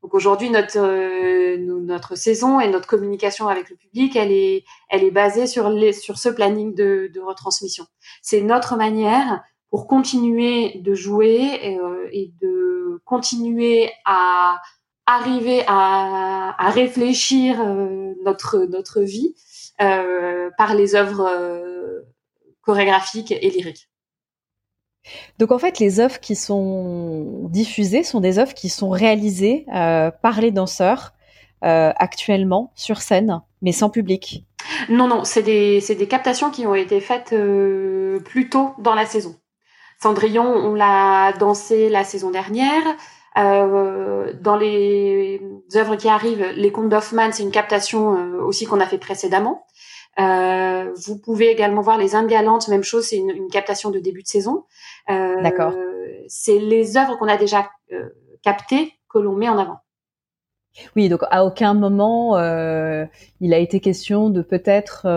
Donc 0.06 0.14
aujourd'hui, 0.14 0.52
notre, 0.52 0.78
euh, 0.78 1.58
notre 1.58 2.14
saison 2.14 2.60
et 2.60 2.68
notre 2.68 2.86
communication 2.86 3.48
avec 3.48 3.72
le 3.72 3.76
public, 3.76 4.16
elle 4.16 4.32
est, 4.32 4.64
elle 4.88 5.04
est 5.04 5.10
basée 5.10 5.48
sur, 5.48 5.68
les, 5.72 5.94
sur 5.94 6.20
ce 6.20 6.30
planning 6.30 6.76
de, 6.76 7.10
de 7.12 7.20
retransmission. 7.20 7.88
C'est 8.22 8.42
notre 8.42 8.76
manière 8.78 9.44
pour 9.72 9.88
continuer 9.88 10.78
de 10.78 10.94
jouer 10.94 11.58
et, 11.60 11.80
euh, 11.80 12.08
et, 12.12 12.32
de 12.40 13.02
continuer 13.04 13.90
à 14.06 14.62
arriver 15.08 15.64
à, 15.66 16.54
à 16.64 16.70
réfléchir 16.70 17.60
euh, 17.60 18.14
notre, 18.24 18.60
notre 18.70 19.02
vie 19.02 19.34
par 19.80 20.76
les 20.76 20.94
œuvres 20.94 22.06
chorégraphiques 22.62 23.32
et 23.32 23.50
lyriques. 23.50 23.90
Donc 25.40 25.52
en 25.52 25.60
fait, 25.60 25.80
les 25.80 26.00
œuvres 26.00 26.20
qui 26.20 26.36
sont 26.36 27.48
diffusées 27.50 28.04
sont 28.04 28.20
des 28.20 28.40
œuvres 28.40 28.54
qui 28.54 28.70
sont 28.70 28.90
réalisées 28.90 29.66
euh, 29.74 30.12
par 30.12 30.42
les 30.42 30.52
danseurs 30.52 31.14
euh, 31.64 31.92
actuellement 31.96 32.72
sur 32.76 33.02
scène, 33.02 33.42
mais 33.62 33.72
sans 33.72 33.90
public. 33.90 34.46
Non, 34.90 35.08
non, 35.08 35.24
c'est 35.24 35.44
des, 35.44 35.80
des, 35.80 36.08
captations 36.08 36.50
qui 36.50 36.66
ont 36.66 36.76
été 36.76 37.00
faites 37.00 37.34
euh, 37.34 38.20
plus 38.20 38.50
tôt 38.50 38.74
dans 38.80 38.96
la 38.96 39.06
saison. 39.06 39.36
Cendrillon, 40.02 40.44
on 40.44 40.74
l'a 40.74 41.34
dansé 41.34 41.90
la 41.90 42.04
saison 42.04 42.32
dernière. 42.32 42.84
dans 43.36 44.58
les 44.60 45.42
œuvres 45.76 45.96
qui 45.96 46.10
arrivent, 46.10 46.46
Les 46.56 46.72
Contes 46.72 46.90
d'Hoffmann, 46.90 47.32
c'est 47.32 47.44
une 47.44 47.52
captation 47.52 48.10
aussi 48.42 48.66
qu'on 48.66 48.80
a 48.80 48.86
fait 48.86 48.98
précédemment. 48.98 49.66
Euh, 50.20 50.94
vous 51.06 51.18
pouvez 51.18 51.50
également 51.50 51.82
voir 51.82 51.98
les 51.98 52.16
Indes 52.16 52.28
galantes, 52.28 52.68
même 52.70 52.84
chose, 52.84 53.08
c'est 53.08 53.18
une, 53.18 53.32
une, 53.32 53.50
captation 53.50 53.92
de 53.92 54.00
début 54.00 54.24
de 54.24 54.28
saison. 54.28 54.66
Euh, 55.10 55.42
D'accord. 55.42 55.74
C'est 56.28 56.58
les 56.58 56.98
œuvres 56.98 57.18
qu'on 57.18 57.28
a 57.28 57.38
déjà 57.38 57.70
euh, 57.92 58.10
captées 58.42 58.94
que 59.10 59.20
l'on 59.20 59.36
met 59.36 59.50
en 59.50 59.58
avant. 59.58 59.80
Oui, 60.96 61.10
donc 61.10 61.22
à 61.30 61.46
aucun 61.46 61.74
moment 61.74 62.38
euh, 62.38 63.06
il 63.40 63.54
a 63.54 63.60
été 63.60 63.80
question 63.80 64.30
de 64.30 64.42
peut-être 64.42 65.08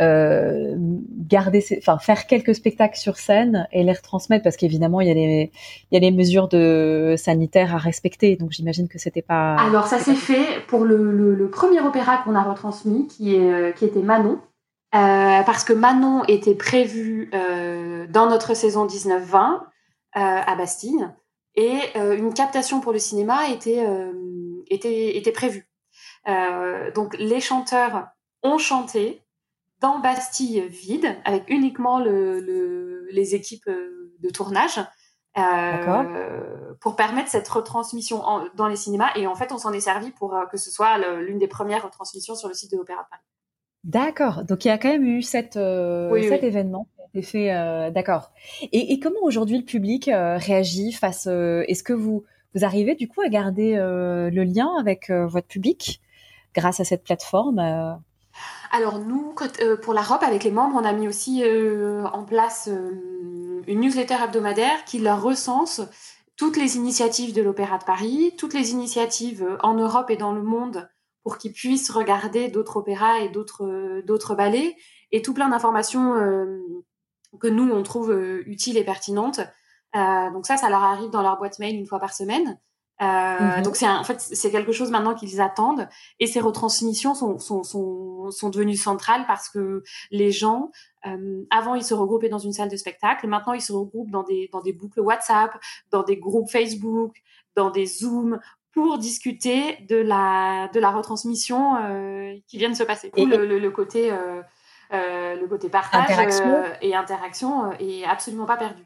euh, 0.00 0.74
garder, 0.76 1.64
enfin 1.78 1.98
faire 1.98 2.26
quelques 2.26 2.54
spectacles 2.54 2.98
sur 2.98 3.16
scène 3.16 3.68
et 3.72 3.84
les 3.84 3.92
retransmettre 3.92 4.42
parce 4.42 4.56
qu'évidemment 4.56 5.00
il 5.00 5.08
y 5.08 5.10
a 5.10 5.14
les 5.14 5.52
il 5.90 5.94
y 5.94 5.96
a 5.96 6.00
les 6.00 6.10
mesures 6.10 6.48
de 6.48 7.14
sanitaires 7.16 7.74
à 7.74 7.78
respecter 7.78 8.36
donc 8.36 8.50
j'imagine 8.50 8.88
que 8.88 8.98
c'était 8.98 9.22
pas. 9.22 9.56
Alors 9.56 9.86
ça 9.86 9.98
s'est 9.98 10.14
fait 10.14 10.60
pour 10.66 10.84
le, 10.84 11.12
le, 11.12 11.50
premier 11.50 11.80
opéra 11.80 12.18
qu'on 12.18 12.34
a 12.34 12.42
retransmis 12.42 13.06
qui 13.06 13.36
est 13.36 13.52
euh, 13.52 13.72
qui 13.72 13.84
était 13.84 14.02
Manon 14.02 14.40
euh, 14.94 15.42
parce 15.44 15.64
que 15.64 15.72
Manon 15.72 16.24
était 16.24 16.54
prévu 16.54 17.30
euh, 17.32 18.06
dans 18.08 18.28
notre 18.28 18.54
saison 18.54 18.86
19-20 18.86 19.60
à 20.12 20.54
Bastille 20.56 21.06
et 21.54 21.78
une 21.94 22.32
captation 22.32 22.80
pour 22.80 22.92
le 22.92 22.98
cinéma 22.98 23.50
était 23.50 23.84
était 24.70 25.16
était 25.18 25.32
prévue. 25.32 25.68
donc 26.94 27.14
les 27.18 27.40
chanteurs 27.40 28.08
ont 28.42 28.56
chanté 28.56 29.25
dans 29.80 29.98
Bastille 29.98 30.66
vide, 30.68 31.16
avec 31.24 31.44
uniquement 31.48 31.98
le, 31.98 33.06
les 33.10 33.34
équipes 33.34 33.68
euh, 33.68 34.12
de 34.20 34.30
tournage, 34.30 34.80
euh, 35.38 36.74
pour 36.80 36.96
permettre 36.96 37.28
cette 37.28 37.46
retransmission 37.48 38.22
dans 38.54 38.68
les 38.68 38.76
cinémas. 38.76 39.10
Et 39.16 39.26
en 39.26 39.34
fait, 39.34 39.52
on 39.52 39.58
s'en 39.58 39.72
est 39.72 39.80
servi 39.80 40.10
pour 40.10 40.34
euh, 40.34 40.46
que 40.46 40.56
ce 40.56 40.70
soit 40.70 40.96
l'une 41.20 41.38
des 41.38 41.48
premières 41.48 41.84
retransmissions 41.84 42.34
sur 42.34 42.48
le 42.48 42.54
site 42.54 42.70
de 42.72 42.78
l'Opéra 42.78 43.02
de 43.02 43.08
Paris. 43.10 43.22
D'accord. 43.84 44.44
Donc 44.44 44.64
il 44.64 44.68
y 44.68 44.70
a 44.70 44.78
quand 44.78 44.88
même 44.88 45.04
eu 45.04 45.22
cette, 45.22 45.52
cet 45.52 46.42
événement 46.42 46.88
qui 46.96 47.02
a 47.02 47.04
été 47.06 47.22
fait. 47.22 47.92
D'accord. 47.92 48.32
Et, 48.72 48.94
et, 48.94 48.98
comment 48.98 49.20
aujourd'hui 49.22 49.58
le 49.58 49.64
public 49.64 50.10
réagit 50.12 50.90
face 50.90 51.26
Est-ce 51.26 51.84
que 51.84 51.92
vous 51.92 52.24
vous 52.54 52.64
arrivez 52.64 52.96
du 52.96 53.06
coup 53.06 53.20
à 53.20 53.28
garder 53.28 53.76
le 53.76 54.42
lien 54.42 54.70
avec 54.80 55.10
votre 55.10 55.46
public 55.46 56.00
grâce 56.52 56.80
à 56.80 56.84
cette 56.84 57.04
plateforme 57.04 58.00
alors 58.70 58.98
nous, 58.98 59.34
euh, 59.60 59.76
pour 59.76 59.94
la 59.94 60.02
robe, 60.02 60.22
avec 60.22 60.44
les 60.44 60.50
membres, 60.50 60.76
on 60.80 60.84
a 60.84 60.92
mis 60.92 61.08
aussi 61.08 61.42
euh, 61.44 62.04
en 62.12 62.24
place 62.24 62.68
euh, 62.70 63.62
une 63.66 63.80
newsletter 63.80 64.16
hebdomadaire 64.22 64.84
qui 64.84 64.98
leur 64.98 65.22
recense 65.22 65.80
toutes 66.36 66.56
les 66.56 66.76
initiatives 66.76 67.34
de 67.34 67.42
l'Opéra 67.42 67.78
de 67.78 67.84
Paris, 67.84 68.34
toutes 68.36 68.54
les 68.54 68.72
initiatives 68.72 69.46
en 69.62 69.74
Europe 69.74 70.10
et 70.10 70.16
dans 70.16 70.32
le 70.32 70.42
monde 70.42 70.88
pour 71.22 71.38
qu'ils 71.38 71.52
puissent 71.52 71.90
regarder 71.90 72.48
d'autres 72.48 72.76
opéras 72.76 73.20
et 73.20 73.30
d'autres 73.30 74.02
d'autres 74.06 74.34
ballets 74.34 74.76
et 75.12 75.22
tout 75.22 75.32
plein 75.32 75.48
d'informations 75.48 76.12
que 77.40 77.48
nous 77.48 77.72
on 77.72 77.82
trouve 77.82 78.14
utiles 78.44 78.76
et 78.76 78.84
pertinentes. 78.84 79.40
donc 79.94 80.46
ça, 80.46 80.58
ça 80.58 80.68
leur 80.68 80.84
arrive 80.84 81.08
dans 81.08 81.22
leur 81.22 81.38
boîte 81.38 81.58
mail 81.58 81.74
une 81.74 81.86
fois 81.86 81.98
par 81.98 82.12
semaine. 82.12 82.60
Euh, 83.02 83.56
mhm. 83.58 83.62
Donc 83.62 83.76
c'est 83.76 83.86
en 83.86 84.04
fait 84.04 84.20
c'est 84.20 84.50
quelque 84.50 84.72
chose 84.72 84.90
maintenant 84.90 85.14
qu'ils 85.14 85.42
attendent 85.42 85.86
et 86.18 86.26
ces 86.26 86.40
retransmissions 86.40 87.14
sont 87.14 87.38
sont 87.38 87.62
sont, 87.62 88.30
sont 88.30 88.48
devenues 88.48 88.76
centrales 88.76 89.26
parce 89.26 89.50
que 89.50 89.82
les 90.10 90.32
gens 90.32 90.70
euh, 91.06 91.44
avant 91.50 91.74
ils 91.74 91.84
se 91.84 91.92
regroupaient 91.92 92.30
dans 92.30 92.38
une 92.38 92.54
salle 92.54 92.70
de 92.70 92.76
spectacle 92.76 93.26
maintenant 93.26 93.52
ils 93.52 93.60
se 93.60 93.74
regroupent 93.74 94.10
dans 94.10 94.22
des 94.22 94.48
dans 94.50 94.62
des 94.62 94.72
boucles 94.72 95.00
WhatsApp 95.00 95.58
dans 95.90 96.04
des 96.04 96.16
groupes 96.16 96.50
Facebook 96.50 97.16
dans 97.54 97.68
des 97.68 97.84
Zooms 97.84 98.40
pour 98.72 98.96
discuter 98.96 99.76
de 99.88 99.96
la 99.96 100.68
de 100.72 100.80
la 100.80 100.90
retransmission 100.90 101.76
euh, 101.76 102.34
qui 102.48 102.56
vient 102.56 102.70
de 102.70 102.74
se 102.74 102.82
passer 102.82 103.12
et 103.14 103.26
le, 103.26 103.44
le, 103.44 103.58
le, 103.58 103.70
côté 103.70 104.10
euh, 104.10 104.40
euh, 104.94 105.34
le 105.34 105.46
côté 105.46 105.68
partage 105.68 106.10
interaction. 106.10 106.62
et 106.80 106.94
interaction 106.94 107.72
est 107.72 108.04
absolument 108.04 108.46
pas 108.46 108.56
perdu 108.56 108.82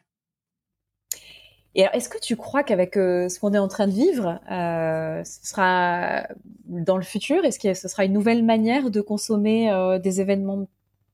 et 1.75 1.87
est-ce 1.93 2.09
que 2.09 2.19
tu 2.19 2.37
crois 2.37 2.65
qu'avec 2.65 2.97
euh, 2.97 3.29
ce 3.29 3.39
qu'on 3.39 3.55
est 3.55 3.59
en 3.59 3.69
train 3.69 3.87
de 3.87 3.93
vivre, 3.93 4.41
euh, 4.51 5.23
ce 5.23 5.47
sera 5.47 6.27
dans 6.67 6.97
le 6.97 7.05
futur, 7.05 7.45
est-ce 7.45 7.61
que 7.61 7.75
ce 7.75 7.87
sera 7.87 8.05
une 8.05 8.13
nouvelle 8.13 8.45
manière 8.45 8.91
de 8.91 9.01
consommer 9.01 9.71
euh, 9.71 9.99
des 10.01 10.21
événements 10.21 10.69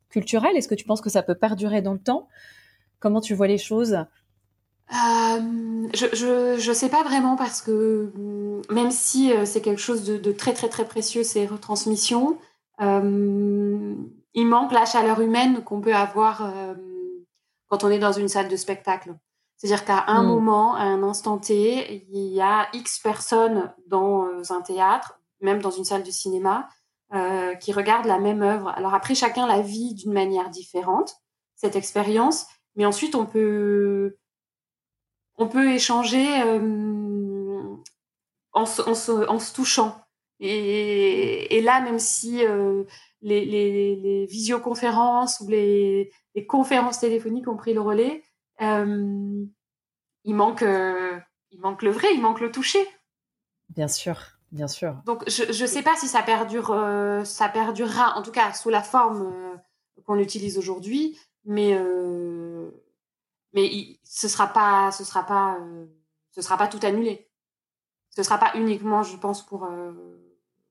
culturels? 0.09 0.57
Est-ce 0.57 0.69
que 0.69 0.75
tu 0.75 0.87
penses 0.87 1.03
que 1.03 1.11
ça 1.11 1.23
peut 1.23 1.35
perdurer 1.35 1.83
dans 1.83 1.93
le 1.93 1.99
temps? 1.99 2.29
Comment 3.01 3.21
tu 3.21 3.35
vois 3.35 3.49
les 3.49 3.59
choses? 3.59 3.99
Euh, 4.93 5.89
je, 5.95 6.07
je, 6.15 6.57
je 6.59 6.73
sais 6.73 6.89
pas 6.89 7.03
vraiment 7.03 7.37
parce 7.37 7.61
que 7.61 8.11
même 8.71 8.91
si 8.91 9.33
c'est 9.45 9.61
quelque 9.61 9.81
chose 9.81 10.05
de, 10.05 10.17
de, 10.17 10.33
très 10.33 10.55
très 10.55 10.69
très 10.69 10.87
précieux 10.87 11.25
ces 11.25 11.45
retransmissions, 11.45 12.39
il 12.81 14.47
manque 14.47 14.73
la 14.73 14.87
chaleur 14.87 15.21
humaine 15.21 15.63
qu'on 15.65 15.81
peut 15.83 15.95
avoir 15.95 16.51
quand 17.69 17.85
on 17.85 17.91
est 17.91 17.99
dans 17.99 18.13
une 18.13 18.29
salle 18.29 18.49
de 18.49 18.57
spectacle. 18.57 19.17
C'est-à-dire 19.57 19.85
qu'à 19.85 20.05
un 20.09 20.23
mm. 20.23 20.27
moment, 20.27 20.75
à 20.75 20.83
un 20.83 21.03
instant 21.03 21.39
T, 21.39 22.05
il 22.11 22.29
y 22.33 22.41
a 22.41 22.69
X 22.73 22.99
personnes 23.01 23.73
dans 23.87 24.27
euh, 24.27 24.43
un 24.51 24.61
théâtre, 24.61 25.19
même 25.41 25.61
dans 25.61 25.71
une 25.71 25.85
salle 25.85 26.03
de 26.03 26.11
cinéma, 26.11 26.69
euh, 27.15 27.55
qui 27.55 27.73
regardent 27.73 28.07
la 28.07 28.19
même 28.19 28.43
œuvre. 28.43 28.69
Alors 28.71 28.95
après, 28.95 29.15
chacun 29.15 29.47
la 29.47 29.61
vit 29.61 29.95
d'une 29.95 30.13
manière 30.13 30.51
différente, 30.51 31.15
cette 31.55 31.77
expérience, 31.77 32.47
mais 32.75 32.85
ensuite 32.85 33.15
on 33.15 33.27
peut 33.27 34.17
on 35.39 35.49
peut 35.49 35.71
échanger 35.71 36.27
euh, 36.43 37.63
en, 38.53 38.67
se, 38.67 38.83
en, 38.83 38.95
se, 38.95 39.29
en, 39.29 39.39
se, 39.39 39.55
touchant. 39.55 40.01
Et, 40.41 41.57
et 41.57 41.61
là, 41.63 41.81
même 41.81 41.99
si 41.99 42.45
euh, 42.45 42.85
les, 43.21 43.45
les, 43.45 43.97
les, 43.97 44.27
visioconférences 44.27 45.41
ou 45.41 45.49
les, 45.49 46.11
les 46.35 46.47
conférences 46.47 47.01
téléphoniques 47.01 47.49
ont 47.49 47.57
pris 47.57 47.75
le 47.75 47.81
relais, 47.81 48.23
euh, 48.63 49.45
il 50.25 50.35
manque, 50.35 50.63
euh, 50.63 51.19
il 51.51 51.61
manque 51.61 51.83
le 51.83 51.91
vrai, 51.91 52.09
il 52.15 52.21
manque 52.21 52.41
le 52.41 52.51
toucher. 52.51 52.87
Bien 53.71 53.89
sûr, 53.89 54.21
bien 54.53 54.69
sûr. 54.69 54.95
Donc 55.05 55.29
je 55.29 55.63
ne 55.63 55.67
sais 55.67 55.83
pas 55.83 55.97
si 55.97 56.09
ça 56.09 56.23
perdure, 56.23 56.71
euh, 56.71 57.25
ça 57.25 57.49
perdurera, 57.49 58.17
en 58.17 58.23
tout 58.23 58.31
cas 58.33 58.53
sous 58.53 58.71
la 58.71 58.83
forme 58.83 59.61
qu'on 60.05 60.19
utilise 60.19 60.59
aujourd'hui, 60.59 61.19
mais 61.45 61.79
mais 63.53 63.65
il, 63.67 63.99
ce 64.05 64.29
sera 64.29 64.47
pas, 64.49 64.93
ce 64.93 65.05
sera 65.05 65.25
pas, 65.25 65.59
ce 66.31 66.43
sera 66.43 66.57
pas 66.57 66.69
tout 66.69 66.81
annulé. 66.83 67.29
Ce 68.11 68.23
sera 68.23 68.39
pas 68.39 68.53
uniquement, 68.55 69.03
je 69.03 69.17
pense, 69.17 69.45
pour 69.45 69.69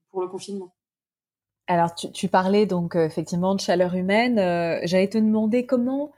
pour 0.10 0.22
le 0.22 0.28
confinement. 0.28 0.74
Alors, 1.68 1.94
tu, 1.96 2.12
tu 2.12 2.28
parlais 2.28 2.66
donc 2.66 2.96
effectivement 2.96 3.56
de 3.56 3.60
chaleur 3.60 3.96
humaine. 3.96 4.38
J'allais 4.86 5.10
te 5.10 5.18
demander 5.18 5.66
comment 5.66 6.12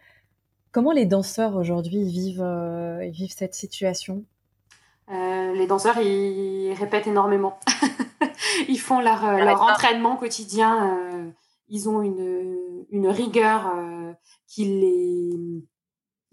Comment 0.71 0.91
les 0.91 1.05
danseurs 1.05 1.55
aujourd'hui 1.55 2.03
vivent, 2.03 2.41
euh, 2.41 3.09
vivent 3.09 3.33
cette 3.35 3.55
situation? 3.55 4.25
Euh, 5.09 5.53
Les 5.53 5.67
danseurs, 5.67 5.97
ils 5.99 6.73
répètent 6.73 7.07
énormément. 7.07 7.59
ils 8.67 8.79
font 8.79 8.99
leur, 8.99 9.25
euh, 9.25 9.37
leur 9.37 9.61
entraînement 9.61 10.17
quotidien. 10.17 10.97
Euh, 10.97 11.31
ils 11.69 11.89
ont 11.89 12.01
une, 12.01 12.85
une 12.91 13.07
rigueur 13.07 13.73
euh, 13.75 14.13
qui 14.47 14.65
les... 14.65 15.63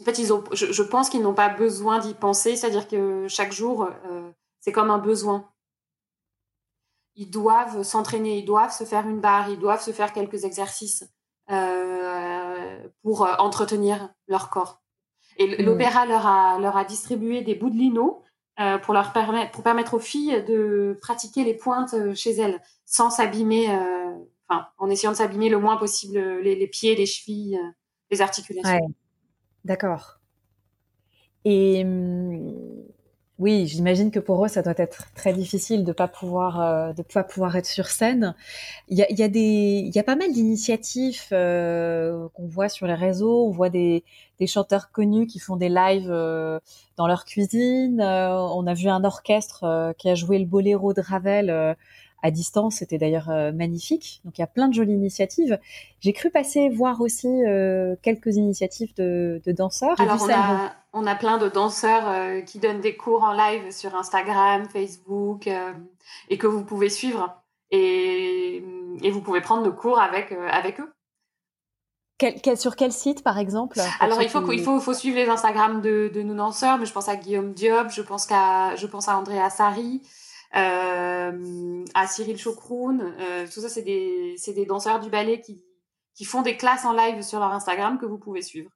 En 0.01 0.05
fait, 0.05 0.18
ils 0.18 0.33
ont, 0.33 0.42
je, 0.53 0.66
je 0.73 0.83
pense 0.83 1.09
qu'ils 1.09 1.23
n'ont 1.23 1.35
pas 1.35 1.49
besoin 1.49 2.01
d'y 2.01 2.14
penser. 2.14 2.57
C'est-à-dire 2.57 2.88
que 2.88 3.27
chaque 3.29 3.53
jour, 3.53 3.88
c'est 4.61 4.73
comme 4.73 4.90
un 4.90 4.99
besoin. 4.99 5.49
Ils 7.14 7.31
doivent 7.31 7.85
s'entraîner, 7.85 8.38
ils 8.38 8.44
doivent 8.44 8.77
se 8.77 8.83
faire 8.83 9.07
une 9.07 9.20
barre, 9.20 9.49
ils 9.51 9.59
doivent 9.59 9.83
se 9.83 9.92
faire 9.92 10.12
quelques 10.12 10.44
exercices. 10.44 11.05
Euh, 12.85 12.88
pour 13.03 13.27
euh, 13.27 13.35
entretenir 13.38 14.12
leur 14.29 14.51
corps. 14.51 14.83
Et 15.38 15.47
mm. 15.47 15.64
l'opéra 15.64 16.07
leur 16.07 16.27
a, 16.27 16.59
leur 16.59 16.77
a 16.77 16.85
distribué 16.85 17.42
des 17.42 17.55
bouts 17.55 17.70
de 17.70 17.77
lino 17.77 18.23
euh, 18.61 18.79
pour 18.79 18.94
leur 18.94 19.12
permettre, 19.12 19.51
pour 19.51 19.62
permettre 19.62 19.94
aux 19.94 20.01
filles 20.01 20.44
de 20.44 20.99
pratiquer 21.01 21.44
les 21.44 21.55
pointes 21.55 21.94
chez 22.14 22.33
elles 22.33 22.61
sans 22.85 23.11
s'abîmer, 23.11 23.68
enfin, 24.49 24.68
en 24.79 24.88
essayant 24.90 25.11
de 25.11 25.16
s'abîmer 25.16 25.49
le 25.49 25.59
moins 25.59 25.77
possible 25.77 26.18
les, 26.40 26.55
les 26.55 26.66
pieds, 26.68 26.94
les 26.94 27.07
chevilles, 27.07 27.59
les 28.11 28.20
articulations. 28.23 28.73
Ouais. 28.73 28.94
D'accord. 29.64 30.20
Et 31.44 31.83
hum, 31.85 32.73
oui, 33.40 33.66
j'imagine 33.66 34.12
que 34.12 34.20
pour 34.20 34.44
eux, 34.44 34.49
ça 34.49 34.62
doit 34.62 34.75
être 34.77 35.12
très 35.14 35.33
difficile 35.33 35.85
de 35.85 35.92
pas 35.92 36.07
pouvoir 36.07 36.61
euh, 36.61 36.92
de 36.92 37.03
pas 37.03 37.25
pouvoir 37.25 37.57
être 37.57 37.66
sur 37.66 37.87
scène. 37.88 38.35
Il 38.88 38.97
y 38.97 39.03
a, 39.03 39.11
y 39.12 39.23
a 39.25 39.29
des 39.29 39.83
il 39.85 39.94
y 39.94 39.99
a 39.99 40.05
pas 40.05 40.14
mal 40.14 40.33
d'initiatives 40.33 41.20
euh, 41.33 42.29
qu'on 42.35 42.47
voit 42.47 42.68
sur 42.68 42.87
les 42.87 42.94
réseaux. 42.94 43.47
On 43.47 43.51
voit 43.51 43.70
des, 43.70 44.05
des 44.38 44.47
chanteurs 44.47 44.92
connus 44.92 45.27
qui 45.27 45.40
font 45.40 45.57
des 45.57 45.68
lives 45.68 46.11
euh, 46.11 46.61
dans 46.97 47.09
leur 47.09 47.25
cuisine. 47.25 48.01
Euh, 48.01 48.38
on 48.38 48.68
a 48.68 48.75
vu 48.75 48.88
un 48.88 49.03
orchestre 49.05 49.64
euh, 49.64 49.92
qui 49.94 50.09
a 50.09 50.14
joué 50.14 50.38
le 50.38 50.47
boléro 50.47 50.92
de 50.92 51.01
Ravel 51.01 51.77
à 52.24 52.30
distance. 52.30 52.76
C'était 52.76 52.96
d'ailleurs 52.96 53.28
euh, 53.28 53.52
magnifique. 53.52 54.22
Donc 54.24 54.38
il 54.38 54.40
y 54.40 54.44
a 54.44 54.48
plein 54.48 54.66
de 54.66 54.74
jolies 54.74 54.94
initiatives. 54.94 55.60
J'ai 56.00 56.12
cru 56.14 56.30
passer 56.30 56.70
voir 56.70 57.00
aussi 57.02 57.28
euh, 57.28 57.94
quelques 58.02 58.34
initiatives 58.37 58.94
de, 58.96 59.42
de 59.44 59.52
danseurs. 59.52 60.00
Alors 60.00 60.22
on 60.22 60.30
a, 60.30 60.72
on 60.94 61.06
a, 61.06 61.14
plein 61.14 61.37
de 61.37 61.48
danseurs 61.48 62.08
euh, 62.08 62.40
qui 62.40 62.58
donnent 62.58 62.80
des 62.80 62.96
cours 62.96 63.22
en 63.22 63.34
live 63.34 63.70
sur 63.70 63.94
Instagram, 63.94 64.64
Facebook 64.72 65.48
et 66.30 66.38
que 66.38 66.46
vous 66.46 66.64
pouvez 66.64 66.88
suivre 66.88 67.42
et, 67.70 68.64
et 69.02 69.10
vous 69.10 69.20
pouvez 69.20 69.42
prendre 69.42 69.62
le 69.62 69.72
cours 69.72 70.00
avec, 70.00 70.32
avec 70.32 70.80
eux. 70.80 70.90
Quel, 72.16 72.40
quel, 72.40 72.56
sur 72.56 72.76
quel 72.76 72.92
site, 72.92 73.24
par 73.24 73.38
exemple? 73.38 73.80
Alors, 73.98 74.22
il 74.22 74.28
faut, 74.28 74.40
qui... 74.40 74.54
il 74.54 74.62
faut, 74.62 74.78
faut 74.78 74.94
suivre 74.94 75.16
les 75.16 75.28
Instagram 75.28 75.80
de, 75.80 76.10
de 76.14 76.22
nos 76.22 76.34
danseurs, 76.34 76.78
mais 76.78 76.87
je 76.87 76.92
pense 76.92 77.08
à 77.08 77.16
Guillaume 77.16 77.52
Diop, 77.52 77.90
je 77.90 78.02
pense, 78.02 78.24
qu'à, 78.24 78.76
je 78.76 78.87
pense 78.87 79.08
à 79.08 79.18
Andrea 79.18 79.50
Sari, 79.50 80.00
à 80.54 82.06
Cyril 82.06 82.38
Chokroun. 82.38 83.14
Euh, 83.20 83.46
tout 83.46 83.60
ça, 83.60 83.68
c'est 83.68 83.82
des, 83.82 84.36
des 84.46 84.66
danseurs 84.66 85.00
du 85.00 85.10
ballet 85.10 85.40
qui, 85.40 85.62
qui 86.14 86.24
font 86.24 86.42
des 86.42 86.56
classes 86.56 86.84
en 86.84 86.92
live 86.92 87.22
sur 87.22 87.38
leur 87.40 87.52
Instagram 87.52 87.98
que 87.98 88.06
vous 88.06 88.18
pouvez 88.18 88.42
suivre. 88.42 88.70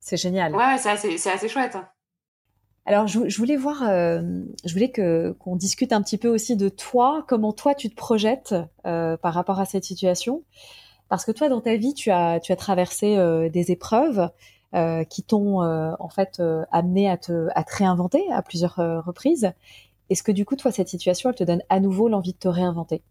C'est 0.00 0.16
génial. 0.16 0.54
Ouais, 0.54 0.76
c'est 0.78 0.90
assez, 0.90 1.48
chouette. 1.48 1.78
Alors, 2.86 3.06
je, 3.06 3.28
je 3.28 3.38
voulais 3.38 3.56
voir, 3.56 3.82
euh, 3.82 4.20
je 4.64 4.72
voulais 4.74 4.90
que 4.90 5.32
qu'on 5.38 5.56
discute 5.56 5.92
un 5.94 6.02
petit 6.02 6.18
peu 6.18 6.28
aussi 6.28 6.56
de 6.56 6.68
toi, 6.68 7.24
comment 7.26 7.54
toi 7.54 7.74
tu 7.74 7.88
te 7.88 7.94
projettes 7.94 8.54
euh, 8.84 9.16
par 9.16 9.32
rapport 9.32 9.58
à 9.58 9.64
cette 9.64 9.84
situation, 9.84 10.44
parce 11.08 11.24
que 11.24 11.32
toi 11.32 11.48
dans 11.48 11.62
ta 11.62 11.76
vie 11.76 11.94
tu 11.94 12.10
as 12.10 12.40
tu 12.40 12.52
as 12.52 12.56
traversé 12.56 13.16
euh, 13.16 13.48
des 13.48 13.70
épreuves 13.70 14.28
euh, 14.74 15.04
qui 15.04 15.22
t'ont 15.22 15.62
en 15.62 16.08
fait 16.10 16.42
amené 16.70 17.08
à 17.08 17.16
te 17.16 17.48
à 17.54 17.64
te 17.64 17.74
réinventer 17.74 18.22
à 18.30 18.42
plusieurs 18.42 18.76
reprises. 18.76 19.54
Est-ce 20.10 20.22
que 20.22 20.32
du 20.32 20.44
coup, 20.44 20.56
toi, 20.56 20.70
cette 20.70 20.88
situation, 20.88 21.30
elle 21.30 21.36
te 21.36 21.44
donne 21.44 21.62
à 21.68 21.80
nouveau 21.80 22.08
l'envie 22.08 22.32
de 22.32 22.38
te 22.38 22.48
réinventer? 22.48 23.02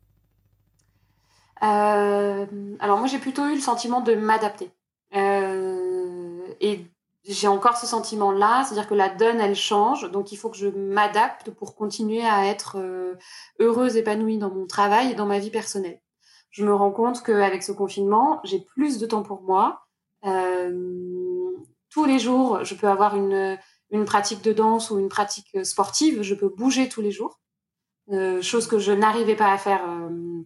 Euh, 1.63 2.45
Alors 2.79 2.97
moi, 2.99 3.07
j'ai 3.07 3.19
plutôt 3.19 3.45
eu 3.47 3.55
le 3.55 3.61
sentiment 3.61 4.01
de 4.01 4.15
m'adapter. 4.15 4.71
Euh, 5.15 6.41
et 6.59 6.85
j'ai 7.23 7.47
encore 7.47 7.77
ce 7.77 7.87
sentiment-là, 7.87 8.63
c'est-à-dire 8.63 8.87
que 8.87 8.95
la 8.95 9.09
donne, 9.09 9.39
elle 9.39 9.55
change, 9.55 10.11
donc 10.11 10.31
il 10.31 10.37
faut 10.37 10.49
que 10.49 10.57
je 10.57 10.67
m'adapte 10.67 11.51
pour 11.51 11.75
continuer 11.75 12.25
à 12.25 12.45
être 12.47 12.77
euh, 12.79 13.15
heureuse, 13.59 13.95
épanouie 13.95 14.37
dans 14.37 14.51
mon 14.51 14.67
travail 14.67 15.11
et 15.11 15.15
dans 15.15 15.25
ma 15.25 15.39
vie 15.39 15.51
personnelle. 15.51 16.01
Je 16.49 16.65
me 16.65 16.73
rends 16.75 16.91
compte 16.91 17.23
qu'avec 17.23 17.63
ce 17.63 17.71
confinement, 17.71 18.39
j'ai 18.43 18.59
plus 18.59 18.99
de 18.99 19.05
temps 19.05 19.23
pour 19.23 19.41
moi. 19.41 19.79
Tous 21.89 22.05
les 22.05 22.19
jours, 22.19 22.63
je 22.63 22.75
peux 22.75 22.87
avoir 22.87 23.15
une 23.15 23.57
une 23.93 24.05
pratique 24.05 24.41
de 24.41 24.51
danse 24.51 24.89
ou 24.89 24.99
une 24.99 25.07
pratique 25.07 25.49
euh, 25.55 25.63
sportive, 25.63 26.23
je 26.23 26.33
peux 26.33 26.49
bouger 26.49 26.89
tous 26.89 27.01
les 27.01 27.11
jours, 27.11 27.39
euh, 28.11 28.41
chose 28.41 28.67
que 28.67 28.79
je 28.79 28.91
n'arrivais 28.91 29.35
pas 29.35 29.51
à 29.53 29.57
faire 29.57 29.87
euh, 29.87 30.41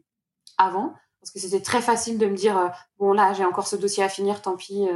avant, 0.58 0.94
parce 1.22 1.32
que 1.32 1.40
c'était 1.40 1.62
très 1.62 1.82
facile 1.82 2.18
de 2.18 2.28
me 2.28 2.36
dire, 2.36 2.72
bon 3.00 3.14
là 3.14 3.34
j'ai 3.34 3.46
encore 3.46 3.68
ce 3.68 3.76
dossier 3.76 4.04
à 4.04 4.10
finir, 4.10 4.42
tant 4.42 4.56
pis, 4.56 4.88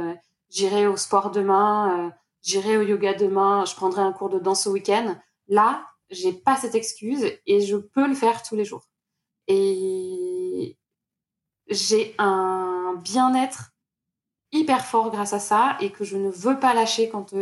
j'irai 0.50 0.86
au 0.86 0.96
sport 0.96 1.30
demain, 1.30 2.12
j'irai 2.42 2.76
au 2.76 2.82
yoga 2.82 3.12
demain, 3.12 3.64
je 3.64 3.74
prendrai 3.74 4.02
un 4.02 4.12
cours 4.12 4.30
de 4.30 4.38
danse 4.38 4.66
au 4.66 4.72
week-end. 4.72 5.16
Là, 5.48 5.84
j'ai 6.10 6.32
pas 6.32 6.56
cette 6.56 6.74
excuse 6.74 7.26
et 7.44 7.60
je 7.60 7.76
peux 7.76 8.06
le 8.06 8.14
faire 8.14 8.42
tous 8.42 8.54
les 8.54 8.64
jours. 8.64 8.88
Et 9.48 10.78
j'ai 11.68 12.14
un 12.18 12.94
bien-être 13.02 13.72
hyper 14.52 14.86
fort 14.86 15.10
grâce 15.10 15.32
à 15.32 15.40
ça 15.40 15.76
et 15.80 15.90
que 15.90 16.04
je 16.04 16.16
ne 16.16 16.30
veux 16.30 16.58
pas 16.58 16.72
lâcher 16.72 17.10
quand, 17.10 17.34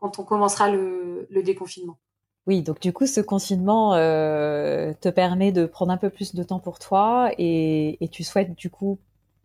quand 0.00 0.18
on 0.18 0.24
commencera 0.24 0.70
le, 0.70 1.26
le, 1.30 1.42
déconfinement. 1.42 1.98
Oui, 2.46 2.62
donc 2.62 2.80
du 2.80 2.92
coup, 2.92 3.06
ce 3.06 3.20
confinement 3.20 3.94
euh, 3.94 4.92
te 5.00 5.08
permet 5.08 5.52
de 5.52 5.66
prendre 5.66 5.92
un 5.92 5.96
peu 5.96 6.10
plus 6.10 6.34
de 6.34 6.42
temps 6.42 6.60
pour 6.60 6.78
toi 6.78 7.30
et, 7.36 8.02
et 8.02 8.08
tu 8.08 8.24
souhaites 8.24 8.54
du 8.54 8.70
coup, 8.70 8.98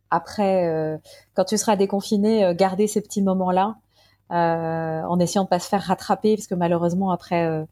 après, 0.10 0.68
euh, 0.68 0.98
quand 1.34 1.46
tu 1.46 1.58
seras 1.58 1.76
déconfiné, 1.76 2.46
euh, 2.46 2.54
garder 2.54 2.88
ces 2.88 3.02
petits 3.02 3.22
moments-là 3.22 3.76
en 4.30 5.20
essayant 5.20 5.44
de 5.44 5.50
pas 5.50 5.60
se 5.60 5.70
faire 5.70 5.84
rattraper 5.84 6.36
parce 6.36 6.48
que 6.48 6.56
malheureusement, 6.56 7.12
après 7.12 7.68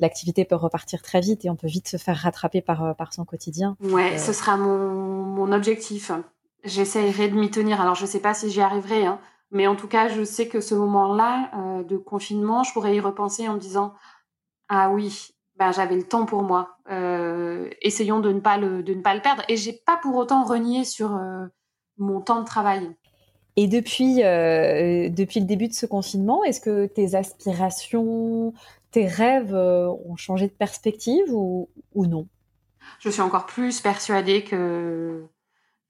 l'activité 0.00 0.46
peut 0.46 0.54
repartir 0.54 1.02
très 1.02 1.20
vite 1.20 1.44
et 1.44 1.50
on 1.50 1.56
peut 1.56 1.66
vite 1.66 1.86
se 1.86 1.98
faire 1.98 2.16
rattraper 2.16 2.62
par, 2.62 2.96
par 2.96 3.12
son 3.12 3.26
quotidien. 3.26 3.76
Ouais, 3.82 4.16
ce 4.16 4.32
sera 4.32 4.56
mon, 4.56 4.78
mon 4.78 5.52
objectif. 5.52 6.10
J'essaierai 6.64 7.28
de 7.28 7.38
m'y 7.38 7.50
tenir. 7.50 7.80
Alors, 7.80 7.94
je 7.94 8.02
ne 8.02 8.08
sais 8.08 8.20
pas 8.20 8.32
si 8.32 8.50
j'y 8.50 8.62
arriverai, 8.62 9.04
hein, 9.04 9.20
mais 9.50 9.66
en 9.66 9.76
tout 9.76 9.88
cas, 9.88 10.08
je 10.08 10.24
sais 10.24 10.48
que 10.48 10.60
ce 10.60 10.74
moment-là 10.74 11.50
euh, 11.54 11.82
de 11.84 11.96
confinement, 11.96 12.62
je 12.62 12.72
pourrais 12.72 12.94
y 12.96 13.00
repenser 13.00 13.48
en 13.48 13.54
me 13.54 13.58
disant 13.58 13.94
Ah 14.68 14.90
oui, 14.90 15.28
ben, 15.56 15.72
j'avais 15.72 15.96
le 15.96 16.06
temps 16.06 16.26
pour 16.26 16.42
moi. 16.42 16.76
essayons 17.82 18.20
de 18.20 18.32
ne, 18.32 18.40
pas 18.40 18.58
le, 18.58 18.82
de 18.82 18.94
ne 18.94 19.02
pas 19.02 19.14
le 19.14 19.22
perdre. 19.22 19.42
Et 19.48 19.56
j'ai 19.56 19.72
pas 19.72 19.96
pour 19.96 20.16
autant 20.16 20.44
renié 20.44 20.84
sur 20.84 21.18
mon 21.96 22.20
temps 22.20 22.40
de 22.40 22.46
travail. 22.46 22.94
Et 23.56 23.66
depuis, 23.66 24.16
depuis 24.18 25.40
le 25.40 25.46
début 25.46 25.66
de 25.66 25.72
ce 25.72 25.84
confinement, 25.84 26.44
est-ce 26.44 26.60
que 26.60 26.86
tes 26.86 27.16
aspirations, 27.16 28.54
tes 28.90 29.06
rêves 29.06 29.54
euh, 29.54 29.88
ont 30.06 30.16
changé 30.16 30.46
de 30.46 30.52
perspective 30.52 31.32
ou, 31.32 31.68
non? 31.94 32.26
Je 33.00 33.10
suis 33.10 33.20
encore 33.20 33.46
plus 33.46 33.80
persuadée 33.80 34.44
que, 34.44 35.26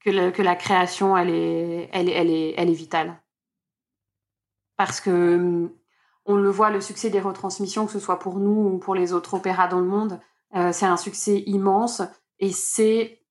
que, 0.01 0.41
la 0.41 0.55
création, 0.55 1.15
elle 1.15 1.29
est, 1.29 1.89
elle, 1.93 2.09
elle, 2.09 2.29
est, 2.29 2.53
elle 2.57 2.69
est 2.69 2.73
vitale. 2.73 3.15
Parce 4.79 5.01
que 5.01 5.69
on 6.23 6.35
le 6.35 6.49
voit, 6.49 6.69
le 6.69 6.79
succès 6.79 7.09
des 7.09 7.19
retransmissions, 7.19 7.85
que 7.85 7.91
ce 7.91 7.99
soit 7.99 8.17
pour 8.17 8.39
nous 8.39 8.69
ou 8.69 8.77
pour 8.77 8.95
les 8.95 9.11
autres 9.11 9.33
opéras 9.33 9.67
dans 9.67 9.81
le 9.81 9.85
monde, 9.85 10.21
euh, 10.55 10.71
c'est 10.71 10.85
un 10.85 10.95
succès 10.95 11.43
immense 11.47 12.01
et 12.39 12.53
c'est 12.53 13.21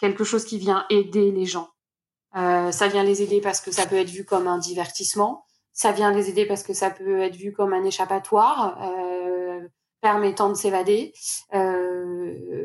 quelque 0.00 0.24
chose 0.24 0.44
qui 0.46 0.58
vient 0.58 0.84
aider 0.90 1.30
les 1.30 1.44
gens. 1.44 1.68
Euh, 2.34 2.72
ça 2.72 2.88
vient 2.88 3.04
les 3.04 3.22
aider 3.22 3.40
parce 3.40 3.60
que 3.60 3.70
ça 3.70 3.86
peut 3.86 3.94
être 3.94 4.10
vu 4.10 4.24
comme 4.24 4.48
un 4.48 4.58
divertissement, 4.58 5.44
ça 5.72 5.92
vient 5.92 6.10
les 6.10 6.28
aider 6.28 6.44
parce 6.44 6.64
que 6.64 6.74
ça 6.74 6.90
peut 6.90 7.20
être 7.20 7.36
vu 7.36 7.52
comme 7.52 7.72
un 7.72 7.84
échappatoire 7.84 8.82
euh, 8.82 9.60
permettant 10.00 10.48
de 10.48 10.54
s'évader. 10.54 11.12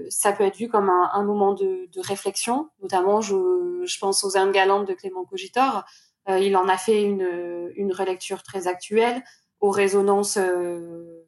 Ça 0.09 0.31
peut 0.31 0.45
être 0.45 0.57
vu 0.57 0.67
comme 0.67 0.89
un, 0.89 1.23
moment 1.23 1.53
de, 1.53 1.87
réflexion. 2.01 2.69
Notamment, 2.81 3.21
je, 3.21 3.83
je, 3.85 3.99
pense 3.99 4.23
aux 4.23 4.35
Indes 4.35 4.51
galantes 4.51 4.87
de 4.87 4.95
Clément 4.95 5.25
Cogitor. 5.25 5.83
Euh, 6.29 6.39
il 6.39 6.55
en 6.57 6.67
a 6.67 6.77
fait 6.77 7.03
une, 7.03 7.71
une 7.75 7.93
relecture 7.93 8.43
très 8.43 8.67
actuelle, 8.67 9.23
aux 9.59 9.71
résonances 9.71 10.37
euh, 10.37 11.25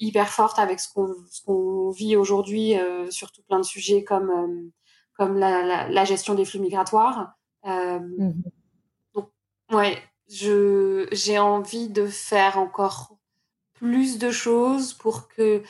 hyper 0.00 0.28
fortes 0.28 0.58
avec 0.58 0.80
ce 0.80 0.92
qu'on 0.92 1.14
qu'on 1.44 1.90
vit 1.90 2.16
aujourd'hui 2.16 2.78
euh, 2.78 3.10
sur 3.10 3.32
tout 3.32 3.42
plein 3.42 3.58
de 3.58 3.64
sujets 3.64 4.04
comme, 4.04 4.30
euh, 4.30 4.70
comme 5.14 5.38
la, 5.38 5.62
la, 5.62 5.88
la, 5.88 6.04
gestion 6.04 6.34
des 6.34 6.44
flux 6.44 6.60
migratoires. 6.60 7.34
Mmh. 7.64 8.30
Ouais, 9.72 9.98
je 10.28 11.08
j'ai 11.10 11.38
envie 11.38 11.88
de 11.88 12.06
faire 12.06 12.58
encore 12.58 13.16
plus 13.74 14.18
de 14.18 14.30
choses 14.30 14.92
pour 14.94 15.28
que 15.28 15.62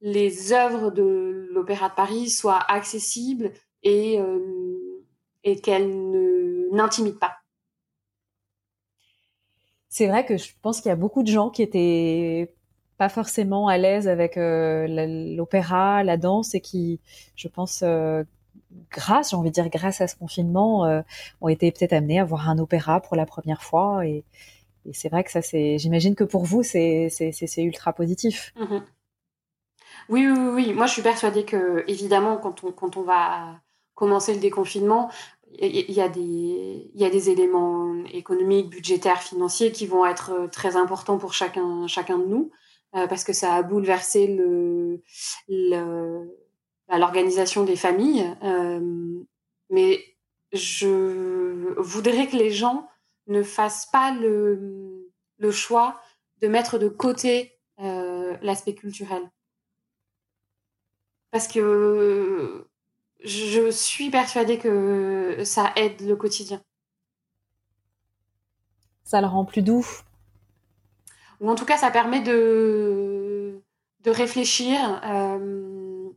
les 0.00 0.52
œuvres 0.52 0.90
de 0.90 1.48
l'Opéra 1.52 1.90
de 1.90 1.94
Paris 1.94 2.30
soient 2.30 2.64
accessibles 2.68 3.52
et 3.82 4.18
euh, 4.18 4.71
et 5.44 5.60
qu'elles 5.60 5.88
ne 5.88 6.74
n'intimident 6.74 7.18
pas. 7.18 7.36
C'est 9.88 10.06
vrai 10.06 10.24
que 10.24 10.38
je 10.38 10.52
pense 10.62 10.80
qu'il 10.80 10.88
y 10.88 10.92
a 10.92 10.96
beaucoup 10.96 11.22
de 11.22 11.28
gens 11.28 11.50
qui 11.50 11.62
étaient 11.62 12.54
pas 12.96 13.08
forcément 13.08 13.68
à 13.68 13.78
l'aise 13.78 14.08
avec 14.08 14.36
euh, 14.36 14.86
l'opéra, 15.36 16.02
la 16.04 16.16
danse 16.16 16.54
et 16.54 16.60
qui, 16.60 17.00
je 17.36 17.48
pense, 17.48 17.82
euh, 17.82 18.24
grâce, 18.90 19.30
j'ai 19.30 19.36
envie 19.36 19.50
de 19.50 19.54
dire 19.54 19.68
grâce 19.68 20.00
à 20.00 20.08
ce 20.08 20.16
confinement, 20.16 20.86
euh, 20.86 21.02
ont 21.40 21.48
été 21.48 21.70
peut-être 21.72 21.92
amenés 21.92 22.20
à 22.20 22.24
voir 22.24 22.48
un 22.48 22.58
opéra 22.58 23.00
pour 23.00 23.16
la 23.16 23.26
première 23.26 23.62
fois. 23.62 24.06
Et, 24.06 24.24
c'est 24.92 25.08
vrai 25.08 25.24
que 25.24 25.30
ça, 25.30 25.42
c'est, 25.42 25.78
j'imagine 25.78 26.14
que 26.14 26.24
pour 26.24 26.44
vous, 26.44 26.62
c'est, 26.62 27.08
c'est, 27.10 27.62
ultra 27.62 27.92
positif. 27.92 28.52
Mm-hmm. 28.56 28.82
Oui, 30.08 30.26
oui, 30.26 30.48
oui. 30.54 30.72
Moi, 30.72 30.86
je 30.86 30.92
suis 30.92 31.02
persuadée 31.02 31.44
que, 31.44 31.84
évidemment, 31.86 32.36
quand 32.38 32.64
on, 32.64 32.72
quand 32.72 32.96
on 32.96 33.02
va 33.02 33.60
commencer 33.94 34.34
le 34.34 34.40
déconfinement, 34.40 35.10
il 35.58 35.90
y, 35.90 36.00
a 36.00 36.08
des, 36.08 37.30
éléments 37.30 38.04
économiques, 38.12 38.70
budgétaires, 38.70 39.22
financiers 39.22 39.72
qui 39.72 39.86
vont 39.86 40.06
être 40.06 40.30
euh, 40.32 40.46
très 40.48 40.76
importants 40.76 41.18
pour 41.18 41.34
chacun, 41.34 41.86
de 41.86 42.24
nous, 42.24 42.50
euh, 42.94 43.06
parce 43.06 43.24
que 43.24 43.32
ça 43.32 43.54
a 43.54 43.62
bouleversé 43.62 44.26
le, 44.26 45.02
le 45.48 46.38
à 46.88 46.98
l'organisation 46.98 47.64
des 47.64 47.76
familles. 47.76 48.34
Euh, 48.42 49.20
mais 49.70 50.02
je 50.52 51.74
voudrais 51.78 52.26
que 52.28 52.36
les 52.36 52.50
gens 52.50 52.88
ne 53.26 53.42
fassent 53.42 53.86
pas 53.90 54.12
le, 54.12 55.10
choix 55.50 56.00
de 56.40 56.48
mettre 56.48 56.78
de 56.78 56.88
côté 56.88 57.58
l'aspect 57.78 58.74
culturel. 58.74 59.22
Parce 61.30 61.48
que 61.48 62.66
je 63.24 63.70
suis 63.70 64.10
persuadée 64.10 64.58
que 64.58 65.42
ça 65.44 65.72
aide 65.76 66.00
le 66.00 66.16
quotidien. 66.16 66.60
Ça 69.04 69.20
le 69.20 69.26
rend 69.26 69.44
plus 69.44 69.62
doux. 69.62 69.86
Ou 71.40 71.50
en 71.50 71.54
tout 71.54 71.64
cas, 71.64 71.76
ça 71.76 71.90
permet 71.90 72.20
de, 72.20 73.60
de 74.04 74.10
réfléchir. 74.10 74.78
Euh, 75.04 76.08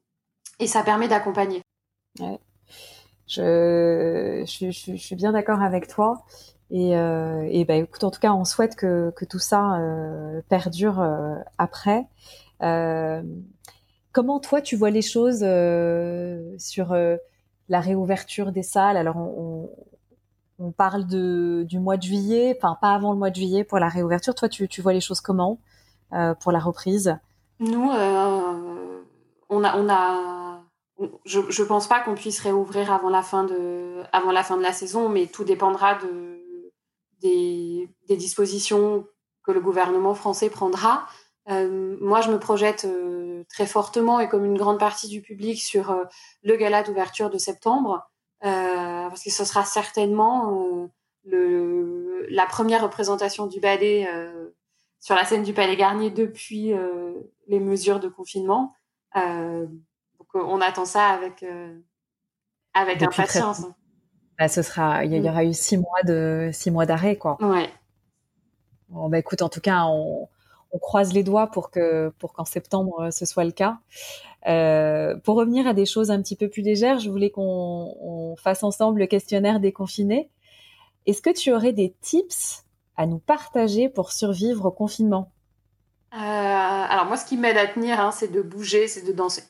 et 0.60 0.68
ça 0.68 0.84
permet 0.84 1.08
d'accompagner. 1.08 1.62
Ouais. 2.20 2.40
Je, 3.28 4.44
je, 4.48 4.72
je, 4.72 4.96
suis 4.96 5.16
bien 5.16 5.32
d'accord 5.32 5.62
avec 5.62 5.88
toi. 5.88 6.24
Et, 6.72 6.96
euh, 6.98 7.48
et 7.50 7.66
ben, 7.66 7.84
écoute, 7.84 8.04
en 8.04 8.12
tout 8.12 8.20
cas, 8.20 8.34
on 8.34 8.46
souhaite 8.46 8.76
que, 8.76 9.12
que 9.16 9.26
tout 9.26 9.40
ça 9.40 9.80
euh, 9.80 10.42
perdure 10.48 11.04
après. 11.58 12.06
Euh, 12.62 13.22
comment 14.16 14.40
toi, 14.40 14.62
tu 14.62 14.78
vois 14.78 14.92
les 14.92 15.02
choses 15.02 15.42
euh, 15.44 16.56
sur 16.58 16.94
euh, 16.94 17.18
la 17.68 17.82
réouverture 17.82 18.54
des 18.54 18.64
salles? 18.64 18.96
Alors, 18.96 19.18
on, 19.18 19.70
parle 20.78 21.06
du 21.06 21.80
mois 21.80 21.98
de 21.98 22.04
juillet, 22.04 22.58
enfin 22.58 22.78
pas 22.82 22.94
avant 22.94 23.12
le 23.12 23.20
mois 23.20 23.30
de 23.30 23.36
juillet 23.36 23.66
pour 23.66 23.78
la 23.78 23.90
réouverture. 23.90 24.34
Toi, 24.34 24.48
tu, 24.48 24.82
vois 24.82 24.94
les 24.94 25.02
choses 25.02 25.20
comment 25.20 25.60
pour 26.40 26.54
la 26.54 26.60
reprise? 26.60 27.18
Nous, 27.60 27.92
on 29.50 29.64
a, 29.64 30.62
je 31.26 31.40
ne 31.40 31.68
pense 31.68 31.88
pas 31.88 32.00
qu'on 32.00 32.16
puisse 32.16 32.40
réouvrir 32.40 32.94
avant 32.94 33.10
la 33.10 33.22
fin 33.22 33.44
de 33.44 34.02
avant 34.14 34.32
la 34.32 34.44
fin 34.44 34.56
de 34.56 34.62
la 34.62 34.72
saison, 34.72 35.10
mais 35.10 35.28
tout 35.28 35.44
dépendra 35.44 35.96
de 35.96 36.40
des, 37.22 37.90
des 38.08 38.16
dispositions 38.16 39.06
que 39.44 39.52
le 39.52 39.60
gouvernement 39.60 40.16
français 40.16 40.50
prendra. 40.50 41.06
Euh, 41.50 41.98
moi, 42.02 42.22
je 42.22 42.32
me 42.32 42.40
projette 42.40 42.86
euh, 42.86 43.44
très 43.50 43.66
fortement 43.66 44.20
et 44.20 44.28
comme 44.28 44.46
une 44.46 44.58
grande 44.58 44.80
partie 44.80 45.08
du 45.08 45.22
public 45.22 45.62
sur 45.62 45.92
euh, 45.92 46.04
le 46.44 46.56
gala 46.56 46.84
d'ouverture 46.84 47.30
de 47.30 47.38
septembre, 47.38 48.10
euh, 48.44 49.08
parce 49.08 49.24
que 49.24 49.30
ce 49.30 49.46
sera 49.46 49.64
certainement 49.64 50.66
euh, 50.66 50.88
le, 51.26 52.26
la 52.30 52.46
première 52.46 52.84
représentation 52.84 53.48
du 53.48 53.60
ballet 53.60 54.08
sur 55.00 55.16
la 55.16 55.26
scène 55.26 55.44
du 55.44 55.54
Palais 55.54 55.76
Garnier 55.76 56.10
depuis 56.10 56.74
les 57.48 57.60
mesures 57.60 58.00
de 58.00 58.08
confinement. 58.08 58.74
Euh, 59.16 59.68
on 60.34 60.62
attend 60.62 60.86
ça 60.86 61.08
avec, 61.10 61.44
euh, 61.44 61.80
avec 62.74 63.02
impatience. 63.02 63.66
Bah, 64.38 64.50
ce 64.50 64.62
sera, 64.62 65.06
il 65.06 65.14
y, 65.14 65.20
mm. 65.20 65.28
aura 65.28 65.46
eu 65.46 65.54
six 65.54 65.78
mois 65.78 66.04
de 66.04 66.50
six 66.52 66.72
mois 66.72 66.86
d'arrêt, 66.86 67.16
quoi. 67.16 67.38
Ouais. 67.42 67.70
Bon, 68.90 69.10
bah, 69.10 69.18
écoute, 69.18 69.42
en 69.42 69.50
tout 69.50 69.62
cas, 69.62 69.86
on, 69.86 70.28
croise 70.80 71.14
les 71.14 71.24
doigts 71.24 71.48
pour 71.48 71.72
que 71.72 72.12
pour 72.20 72.34
qu'en 72.34 72.46
septembre 72.46 73.06
euh, 73.06 73.12
ce 73.12 73.26
soit 73.26 73.46
le 73.46 73.52
cas. 73.52 73.80
Euh, 74.48 75.16
pour 75.24 75.36
revenir 75.36 75.68
à 75.68 75.74
des 75.74 75.86
choses 75.86 76.12
un 76.12 76.22
petit 76.22 76.36
peu 76.36 76.50
plus 76.50 76.62
légères, 76.62 77.00
je 77.00 77.10
voulais 77.10 77.32
qu'on 77.32 78.36
fasse 78.38 78.64
ensemble 78.64 79.00
le 79.00 79.08
questionnaire 79.08 79.60
déconfiné. 79.60 80.30
Est-ce 81.06 81.22
que 81.22 81.32
tu 81.32 81.52
aurais 81.52 81.74
des 81.74 81.96
tips 82.02 82.64
à 82.96 83.08
nous 83.08 83.20
partager 83.20 83.90
pour 83.90 84.12
survivre 84.12 84.66
au 84.66 84.72
confinement? 84.72 85.32
Alors 86.12 87.08
moi, 87.08 87.18
ce 87.18 87.26
qui 87.26 87.36
m'aide 87.36 87.58
à 87.58 87.68
tenir, 87.68 88.00
hein, 88.00 88.12
c'est 88.12 88.32
de 88.32 88.42
bouger, 88.42 88.88
c'est 88.88 89.06
de 89.06 89.12
danser. 89.12 89.44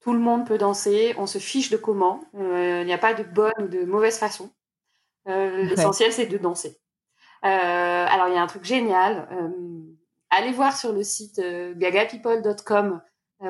Tout 0.00 0.12
le 0.12 0.18
monde 0.18 0.46
peut 0.46 0.58
danser, 0.58 1.14
on 1.18 1.26
se 1.26 1.38
fiche 1.38 1.70
de 1.70 1.76
comment. 1.76 2.24
Euh, 2.34 2.80
il 2.80 2.86
n'y 2.86 2.92
a 2.92 2.98
pas 2.98 3.14
de 3.14 3.22
bonne 3.22 3.52
ou 3.60 3.68
de 3.68 3.84
mauvaise 3.84 4.18
façon. 4.18 4.50
Euh, 5.28 5.62
l'essentiel, 5.64 6.12
c'est 6.12 6.26
de 6.26 6.38
danser. 6.38 6.76
alors, 7.42 8.28
il 8.28 8.34
y 8.34 8.38
a 8.38 8.42
un 8.42 8.46
truc 8.46 8.64
génial. 8.64 9.28
Allez 10.30 10.52
voir 10.52 10.76
sur 10.76 10.92
le 10.92 11.02
site 11.02 11.40
gagapeople.com 11.76 13.00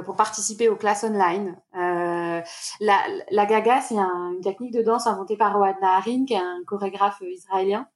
pour 0.04 0.16
participer 0.16 0.68
aux 0.68 0.76
classes 0.76 1.04
online. 1.04 1.56
la, 1.72 3.02
la 3.30 3.46
gaga, 3.46 3.80
c'est 3.80 3.98
un, 3.98 4.32
une 4.34 4.42
technique 4.42 4.72
de 4.72 4.82
danse 4.82 5.06
inventée 5.06 5.36
par 5.36 5.56
Road 5.56 5.76
Naharin, 5.80 6.26
qui 6.26 6.34
est 6.34 6.38
un 6.38 6.62
chorégraphe 6.66 7.22
israélien. 7.22 7.88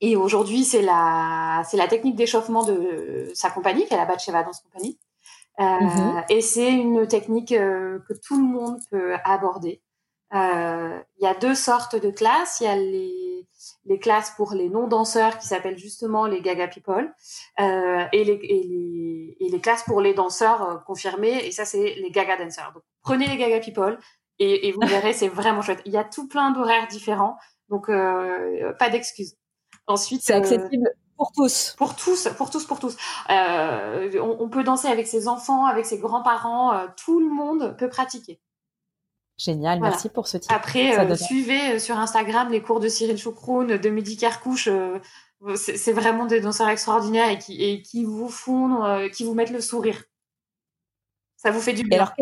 et 0.00 0.16
aujourd'hui, 0.16 0.64
c'est 0.64 0.82
la, 0.82 1.62
c'est 1.66 1.78
la 1.78 1.88
technique 1.88 2.16
d'échauffement 2.16 2.62
de 2.62 3.30
sa 3.34 3.50
compagnie, 3.50 3.86
qui 3.86 3.94
est 3.94 3.96
la 3.96 4.04
Batsheva 4.04 4.42
Dance 4.42 4.60
Company. 4.60 4.98
Mmh 5.58 6.22
et 6.30 6.40
c'est 6.40 6.72
une 6.72 7.06
technique 7.06 7.50
que 7.50 8.12
tout 8.24 8.36
le 8.36 8.46
monde 8.46 8.78
peut 8.90 9.14
aborder. 9.24 9.82
Il 10.32 11.02
y 11.20 11.26
a 11.26 11.34
deux 11.34 11.54
sortes 11.54 11.96
de 11.96 12.10
classes. 12.10 12.60
Il 12.60 12.64
y 12.64 12.66
a 12.66 12.76
les, 12.76 13.46
les 13.84 13.98
classes 13.98 14.32
pour 14.36 14.52
les 14.52 14.68
non-danseurs 14.68 15.38
qui 15.38 15.46
s'appellent 15.46 15.78
justement 15.78 16.26
les 16.26 16.40
Gaga 16.42 16.68
People 16.68 17.12
euh, 17.60 18.04
et, 18.12 18.24
les, 18.24 18.38
et, 18.42 18.62
les, 18.64 19.36
et, 19.40 19.48
les, 19.48 19.60
classes 19.60 19.84
pour 19.84 20.00
les 20.00 20.14
danseurs 20.14 20.62
euh, 20.62 20.76
confirmés 20.86 21.44
et 21.46 21.50
ça 21.50 21.64
c'est 21.64 21.94
les 21.94 22.10
Gaga 22.10 22.36
Dancers. 22.36 22.72
Donc 22.74 22.82
prenez 23.02 23.26
les 23.26 23.36
Gaga 23.36 23.60
People 23.60 23.98
et, 24.38 24.68
et 24.68 24.72
vous 24.72 24.80
verrez 24.86 25.12
c'est 25.12 25.28
vraiment 25.28 25.62
chouette. 25.62 25.82
Il 25.86 25.92
y 25.92 25.96
a 25.96 26.04
tout 26.04 26.28
plein 26.28 26.50
d'horaires 26.50 26.86
différents 26.88 27.36
donc 27.70 27.88
euh, 27.88 28.72
pas 28.74 28.90
d'excuses. 28.90 29.36
Ensuite 29.86 30.22
c'est 30.22 30.34
accessible 30.34 30.90
pour 31.16 31.32
tous. 31.32 31.74
Pour 31.76 31.96
tous, 31.96 32.28
pour 32.36 32.50
tous, 32.50 32.64
pour 32.64 32.80
tous. 32.80 32.96
Euh, 33.30 34.10
on, 34.20 34.36
on, 34.40 34.48
peut 34.48 34.64
danser 34.64 34.88
avec 34.88 35.06
ses 35.06 35.28
enfants, 35.28 35.66
avec 35.66 35.84
ses 35.84 35.98
grands-parents, 35.98 36.72
euh, 36.72 36.86
tout 36.96 37.20
le 37.20 37.28
monde 37.28 37.76
peut 37.78 37.90
pratiquer. 37.90 38.40
Génial, 39.40 39.80
merci 39.80 40.10
pour 40.10 40.28
ce 40.28 40.36
titre. 40.36 40.54
Après, 40.54 40.98
euh, 40.98 41.16
suivez 41.16 41.76
euh, 41.76 41.78
sur 41.78 41.96
Instagram 41.96 42.50
les 42.50 42.60
cours 42.60 42.78
de 42.78 42.88
Cyril 42.88 43.16
Choucroune, 43.16 43.78
de 43.78 43.88
Mehdi 43.88 44.18
Kerkouche. 44.18 44.68
Euh, 44.68 44.98
c'est 45.56 45.94
vraiment 45.94 46.26
des 46.26 46.42
danseurs 46.42 46.68
extraordinaires 46.68 47.30
et 47.30 47.38
qui, 47.38 47.64
et 47.64 47.80
qui 47.80 48.04
vous 48.04 48.28
font, 48.28 49.08
qui 49.10 49.24
vous 49.24 49.32
mettent 49.32 49.52
le 49.52 49.62
sourire. 49.62 50.02
Ça 51.36 51.50
vous 51.50 51.60
fait 51.60 51.72
du 51.72 51.84
bien. 51.84 51.96
Et 51.96 52.00
alors, 52.00 52.12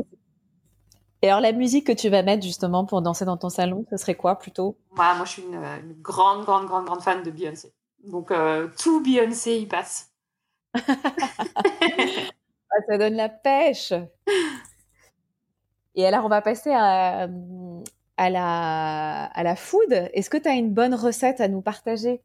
et 1.23 1.29
alors, 1.29 1.41
la 1.41 1.51
musique 1.51 1.89
que 1.89 1.93
tu 1.93 2.09
vas 2.09 2.23
mettre 2.23 2.45
justement 2.45 2.85
pour 2.85 3.03
danser 3.03 3.25
dans 3.25 3.37
ton 3.37 3.49
salon, 3.49 3.85
ce 3.91 3.97
serait 3.97 4.15
quoi 4.15 4.39
plutôt? 4.39 4.79
Moi, 4.93 5.15
Moi, 5.17 5.25
je 5.25 5.31
suis 5.33 5.43
une, 5.43 5.61
grande, 6.01 6.45
grande, 6.45 6.67
grande, 6.67 6.85
grande 6.85 7.03
fan 7.03 7.25
de 7.25 7.33
Beyoncé. 7.33 7.75
Donc, 8.05 8.33
tout 8.81 9.03
Beyoncé 9.03 9.59
y 9.59 9.67
passe. 9.67 10.13
Ah, 12.71 12.83
ça 12.87 12.99
donne 12.99 13.15
la 13.15 13.31
pêche. 13.31 13.95
Et 15.99 16.07
alors, 16.07 16.25
on 16.25 16.29
va 16.29 16.41
passer 16.41 16.71
à, 16.73 17.27
la, 18.17 19.25
à 19.25 19.43
la 19.43 19.57
food. 19.57 19.93
Est-ce 20.15 20.31
que 20.31 20.37
tu 20.37 20.49
as 20.49 20.55
une 20.55 20.73
bonne 20.73 20.95
recette 20.95 21.41
à 21.41 21.49
nous 21.49 21.61
partager 21.61 22.23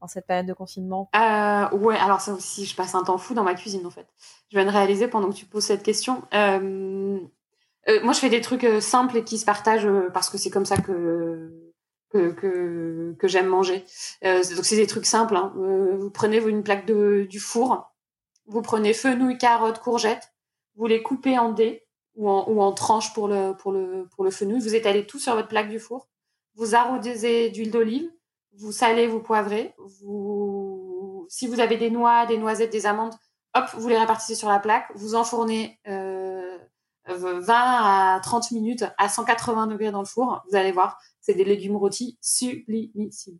en 0.00 0.06
cette 0.06 0.24
période 0.24 0.46
de 0.46 0.52
confinement? 0.52 1.10
Euh, 1.16 1.76
Ouais, 1.76 1.96
alors 1.96 2.20
ça 2.20 2.32
aussi, 2.32 2.64
je 2.64 2.76
passe 2.76 2.94
un 2.94 3.02
temps 3.02 3.18
fou 3.18 3.34
dans 3.34 3.42
ma 3.42 3.54
cuisine 3.54 3.84
en 3.84 3.90
fait. 3.90 4.06
Je 4.52 4.56
viens 4.56 4.64
de 4.64 4.70
réaliser 4.70 5.08
pendant 5.08 5.28
que 5.30 5.34
tu 5.34 5.46
poses 5.46 5.64
cette 5.64 5.82
question. 5.82 6.22
Euh, 6.32 7.18
euh, 7.88 8.00
moi, 8.04 8.12
je 8.12 8.20
fais 8.20 8.28
des 8.28 8.40
trucs 8.40 8.62
euh, 8.62 8.80
simples 8.80 9.16
et 9.16 9.24
qui 9.24 9.36
se 9.36 9.44
partagent 9.44 9.88
parce 10.14 10.30
que 10.30 10.38
c'est 10.38 10.50
comme 10.50 10.66
ça 10.66 10.76
que 10.76 11.72
que, 12.10 12.30
que, 12.30 13.16
que 13.18 13.28
j'aime 13.28 13.48
manger. 13.48 13.84
donc 14.22 14.44
c'est 14.64 14.76
des 14.76 14.86
trucs 14.86 15.06
simples. 15.06 15.36
Hein. 15.36 15.52
vous 15.56 16.10
prenez 16.10 16.38
une 16.38 16.62
plaque 16.62 16.86
de, 16.86 17.26
du 17.28 17.40
four, 17.40 17.92
vous 18.46 18.62
prenez 18.62 18.94
fenouil, 18.94 19.36
carottes, 19.36 19.80
courgettes, 19.80 20.32
vous 20.76 20.86
les 20.86 21.02
coupez 21.02 21.36
en 21.38 21.50
dés 21.50 21.87
ou 22.18 22.60
en, 22.60 22.72
tranches 22.72 23.14
pour 23.14 23.28
le, 23.28 23.56
pour, 23.56 23.72
le, 23.72 24.08
pour 24.14 24.24
le 24.24 24.30
fenouil. 24.30 24.58
Vous 24.58 24.74
étalez 24.74 25.06
tout 25.06 25.18
sur 25.18 25.34
votre 25.34 25.48
plaque 25.48 25.70
du 25.70 25.78
four. 25.78 26.08
Vous 26.56 26.74
arrosez 26.74 27.50
d'huile 27.50 27.70
d'olive. 27.70 28.10
Vous 28.56 28.72
salez, 28.72 29.06
vous 29.06 29.20
poivrez. 29.20 29.74
Vous, 29.78 31.26
si 31.28 31.46
vous 31.46 31.60
avez 31.60 31.76
des 31.76 31.90
noix, 31.90 32.26
des 32.26 32.36
noisettes, 32.36 32.72
des 32.72 32.86
amandes, 32.86 33.14
hop, 33.54 33.64
vous 33.74 33.88
les 33.88 33.96
répartissez 33.96 34.34
sur 34.34 34.48
la 34.48 34.58
plaque. 34.58 34.90
Vous 34.96 35.14
enfournez 35.14 35.78
euh, 35.86 36.58
20 37.06 37.54
à 37.54 38.20
30 38.20 38.50
minutes 38.50 38.84
à 38.98 39.08
180 39.08 39.68
degrés 39.68 39.92
dans 39.92 40.00
le 40.00 40.06
four. 40.06 40.42
Vous 40.50 40.56
allez 40.56 40.72
voir, 40.72 40.98
c'est 41.20 41.34
des 41.34 41.44
légumes 41.44 41.76
rôtis 41.76 42.18
sublimissimes. 42.20 43.38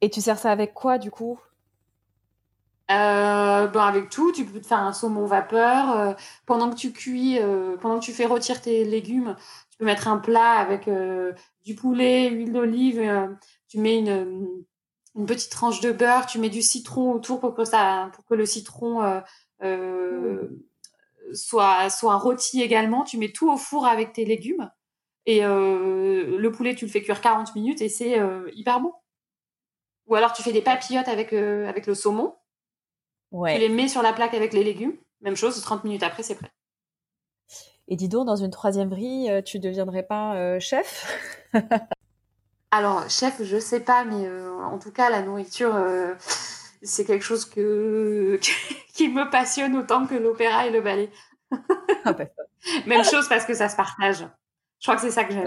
Et 0.00 0.10
tu 0.10 0.20
sers 0.20 0.38
ça 0.38 0.50
avec 0.50 0.74
quoi 0.74 0.98
du 0.98 1.12
coup? 1.12 1.38
Euh, 2.90 3.68
ben 3.68 3.82
avec 3.82 4.10
tout, 4.10 4.32
tu 4.32 4.44
peux 4.44 4.60
te 4.60 4.66
faire 4.66 4.80
un 4.80 4.92
saumon 4.92 5.24
vapeur. 5.24 5.96
Euh, 5.96 6.12
pendant 6.46 6.70
que 6.70 6.74
tu 6.74 6.92
cuis, 6.92 7.38
euh, 7.38 7.76
pendant 7.76 8.00
que 8.00 8.04
tu 8.04 8.12
fais 8.12 8.26
rôtir 8.26 8.60
tes 8.60 8.84
légumes, 8.84 9.36
tu 9.70 9.78
peux 9.78 9.84
mettre 9.84 10.08
un 10.08 10.18
plat 10.18 10.54
avec 10.54 10.88
du 11.64 11.74
poulet, 11.74 12.30
huile 12.30 12.52
d'olive. 12.52 13.38
tu 13.68 13.78
mets 13.78 13.98
une, 13.98 14.64
une 15.14 15.26
petite 15.26 15.52
tranche 15.52 15.80
de 15.80 15.92
beurre, 15.92 16.26
tu 16.26 16.38
mets 16.38 16.50
du 16.50 16.62
citron 16.62 17.12
autour 17.12 17.40
pour 17.40 17.54
que 17.54 17.64
ça, 17.64 18.10
pour 18.14 18.24
que 18.26 18.34
le 18.34 18.46
citron 18.46 19.22
soit 21.32 21.90
soit 21.90 22.16
rôti 22.16 22.62
également. 22.62 23.04
Tu 23.04 23.18
mets 23.18 23.32
tout 23.32 23.50
au 23.50 23.56
four 23.56 23.86
avec 23.86 24.12
tes 24.12 24.24
légumes 24.24 24.70
et 25.26 25.40
le 25.42 26.48
poulet 26.50 26.74
tu 26.74 26.86
le 26.86 26.90
fais 26.90 27.02
cuire 27.02 27.20
40 27.20 27.54
minutes 27.54 27.82
et 27.82 27.88
c'est 27.88 28.20
hyper 28.54 28.80
bon. 28.80 28.92
Ou 30.08 30.16
alors 30.16 30.32
tu 30.32 30.42
fais 30.42 30.52
des 30.52 30.62
papillotes 30.62 31.08
avec 31.08 31.32
avec 31.32 31.86
le 31.86 31.94
saumon 31.94 32.34
tu 33.32 33.58
les 33.58 33.68
mets 33.68 33.88
sur 33.88 34.02
la 34.02 34.12
plaque 34.12 34.34
avec 34.34 34.52
les 34.52 34.64
légumes? 34.64 34.96
Même 35.20 35.36
chose, 35.36 35.60
30 35.60 35.84
minutes 35.84 36.02
après, 36.02 36.22
c'est 36.22 36.34
prêt. 36.34 36.50
Et 37.88 37.96
dis 37.96 38.08
donc, 38.08 38.26
dans 38.26 38.36
une 38.36 38.50
troisième 38.50 38.88
vrille, 38.88 39.28
euh, 39.28 39.42
tu 39.42 39.58
deviendrais 39.58 40.04
pas 40.04 40.36
euh, 40.36 40.60
chef? 40.60 41.52
Alors, 42.70 43.10
chef, 43.10 43.42
je 43.42 43.58
sais 43.58 43.80
pas, 43.80 44.04
mais 44.04 44.26
euh, 44.28 44.52
en 44.62 44.78
tout 44.78 44.92
cas, 44.92 45.10
la 45.10 45.22
nourriture, 45.22 45.74
c'est 46.82 47.04
quelque 47.04 47.24
chose 47.24 47.44
que... 47.44 48.38
qui 48.94 49.08
me 49.08 49.28
passionne 49.28 49.76
autant 49.76 50.06
que 50.06 50.14
l'opéra 50.14 50.66
et 50.66 50.70
le 50.70 50.80
ballet. 50.80 51.10
Ah, 52.04 52.14
bah, 52.14 52.24
Même 52.86 53.04
chose 53.04 53.28
parce 53.28 53.44
que 53.44 53.52
ça 53.52 53.68
se 53.68 53.76
partage. 53.76 54.26
Je 54.78 54.86
crois 54.86 54.94
que 54.94 55.02
c'est 55.02 55.10
ça 55.10 55.24
que 55.24 55.34
j'aime. 55.34 55.44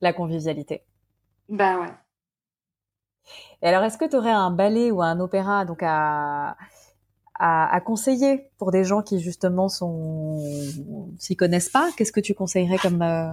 La, 0.00 0.12
convivialité. 0.12 0.84
Ben 1.48 1.80
ouais. 1.80 1.92
Et 3.62 3.66
alors, 3.66 3.82
est-ce 3.82 3.98
que 3.98 4.04
tu 4.04 4.14
aurais 4.14 4.30
un 4.30 4.52
ballet 4.52 4.92
ou 4.92 5.02
un 5.02 5.18
opéra 5.18 5.64
donc 5.64 5.82
à, 5.82 6.56
à, 7.38 7.80
conseiller 7.80 8.50
pour 8.58 8.70
des 8.70 8.84
gens 8.84 9.02
qui 9.02 9.20
justement 9.20 9.68
sont 9.68 10.42
s'y 11.18 11.36
connaissent 11.36 11.68
pas 11.68 11.88
Qu'est-ce 11.96 12.12
que 12.12 12.20
tu 12.20 12.34
conseillerais 12.34 12.78
comme 12.78 13.02
euh, 13.02 13.30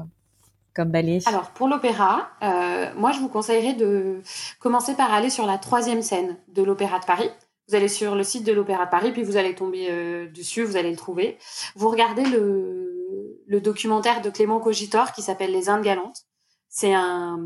comme 0.75 0.91
ballet 0.91 1.19
Alors 1.25 1.51
pour 1.51 1.67
l'opéra, 1.67 2.29
euh, 2.43 2.91
moi 2.95 3.11
je 3.11 3.19
vous 3.19 3.29
conseillerais 3.29 3.73
de 3.73 4.21
commencer 4.59 4.93
par 4.93 5.13
aller 5.13 5.29
sur 5.29 5.45
la 5.45 5.57
troisième 5.57 6.01
scène 6.01 6.37
de 6.49 6.63
l'Opéra 6.63 6.99
de 6.99 7.05
Paris. 7.05 7.29
Vous 7.67 7.75
allez 7.75 7.87
sur 7.87 8.13
le 8.13 8.23
site 8.23 8.45
de 8.45 8.51
l'Opéra 8.51 8.85
de 8.85 8.91
Paris, 8.91 9.11
puis 9.11 9.23
vous 9.23 9.37
allez 9.37 9.55
tomber 9.55 9.87
euh, 9.89 10.29
dessus, 10.29 10.63
vous 10.63 10.77
allez 10.77 10.91
le 10.91 10.97
trouver. 10.97 11.39
Vous 11.75 11.89
regardez 11.89 12.25
le, 12.25 13.41
le 13.47 13.61
documentaire 13.61 14.21
de 14.21 14.29
Clément 14.29 14.59
Cogitor 14.59 15.13
qui 15.13 15.23
s'appelle 15.23 15.51
Les 15.51 15.69
Indes 15.69 15.81
galantes. 15.83 16.25
C'est 16.69 16.93
un, 16.93 17.39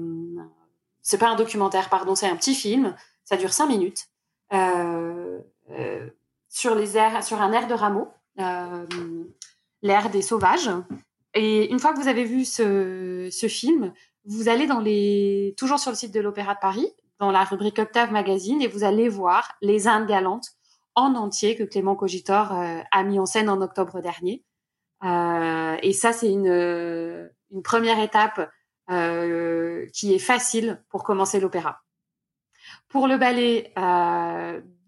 c'est 1.01 1.17
pas 1.17 1.29
un 1.29 1.35
documentaire, 1.35 1.89
pardon, 1.89 2.15
c'est 2.15 2.27
un 2.27 2.35
petit 2.35 2.55
film. 2.55 2.95
Ça 3.23 3.37
dure 3.37 3.53
cinq 3.53 3.67
minutes. 3.67 4.07
Euh, 4.53 5.39
euh, 5.71 6.09
sur, 6.49 6.75
les 6.75 6.97
airs, 6.97 7.23
sur 7.23 7.41
un 7.41 7.51
air 7.53 7.67
de 7.67 7.73
rameau, 7.73 8.09
euh, 8.39 8.85
l'air 9.81 10.09
des 10.09 10.23
sauvages. 10.23 10.71
Et 11.35 11.71
une 11.71 11.79
fois 11.79 11.93
que 11.93 11.99
vous 11.99 12.07
avez 12.07 12.25
vu 12.25 12.43
ce, 12.43 13.29
ce, 13.31 13.47
film, 13.47 13.93
vous 14.25 14.49
allez 14.49 14.65
dans 14.65 14.79
les, 14.79 15.53
toujours 15.57 15.79
sur 15.79 15.91
le 15.91 15.95
site 15.95 16.13
de 16.13 16.19
l'Opéra 16.19 16.55
de 16.55 16.59
Paris, 16.59 16.91
dans 17.19 17.31
la 17.31 17.43
rubrique 17.43 17.79
Octave 17.79 18.11
Magazine, 18.11 18.61
et 18.61 18.67
vous 18.67 18.83
allez 18.83 19.07
voir 19.07 19.55
Les 19.61 19.87
Indes 19.87 20.07
galantes 20.07 20.47
en 20.95 21.13
entier 21.15 21.55
que 21.55 21.63
Clément 21.63 21.95
Cogitor 21.95 22.53
euh, 22.53 22.79
a 22.91 23.03
mis 23.03 23.19
en 23.19 23.25
scène 23.25 23.49
en 23.49 23.61
octobre 23.61 24.01
dernier. 24.01 24.43
Euh, 25.03 25.77
et 25.81 25.93
ça, 25.93 26.11
c'est 26.11 26.31
une, 26.31 27.29
une 27.51 27.61
première 27.63 27.99
étape 27.99 28.51
qui 29.93 30.15
est 30.15 30.19
facile 30.19 30.83
pour 30.89 31.03
commencer 31.03 31.39
l'opéra. 31.39 31.83
Pour 32.87 33.07
le 33.07 33.17
ballet, 33.19 33.71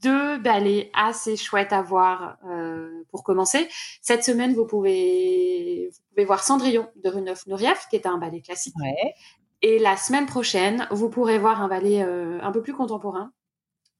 deux 0.01 0.37
ballets 0.39 0.89
assez 0.93 1.37
chouettes 1.37 1.73
à 1.73 1.81
voir 1.81 2.37
euh, 2.45 3.03
pour 3.11 3.23
commencer. 3.23 3.67
Cette 4.01 4.23
semaine, 4.23 4.53
vous 4.53 4.65
pouvez, 4.65 5.89
vous 5.91 6.01
pouvez 6.09 6.25
voir 6.25 6.43
Cendrillon 6.43 6.89
de 7.03 7.09
Runov 7.09 7.43
Nourieff, 7.47 7.87
qui 7.89 7.95
est 7.95 8.05
un 8.05 8.17
ballet 8.17 8.41
classique. 8.41 8.75
Ouais. 8.79 9.13
Et 9.61 9.77
la 9.79 9.95
semaine 9.95 10.25
prochaine, 10.25 10.87
vous 10.91 11.09
pourrez 11.09 11.37
voir 11.37 11.61
un 11.61 11.67
ballet 11.67 12.03
euh, 12.03 12.39
un 12.41 12.51
peu 12.51 12.61
plus 12.61 12.73
contemporain 12.73 13.31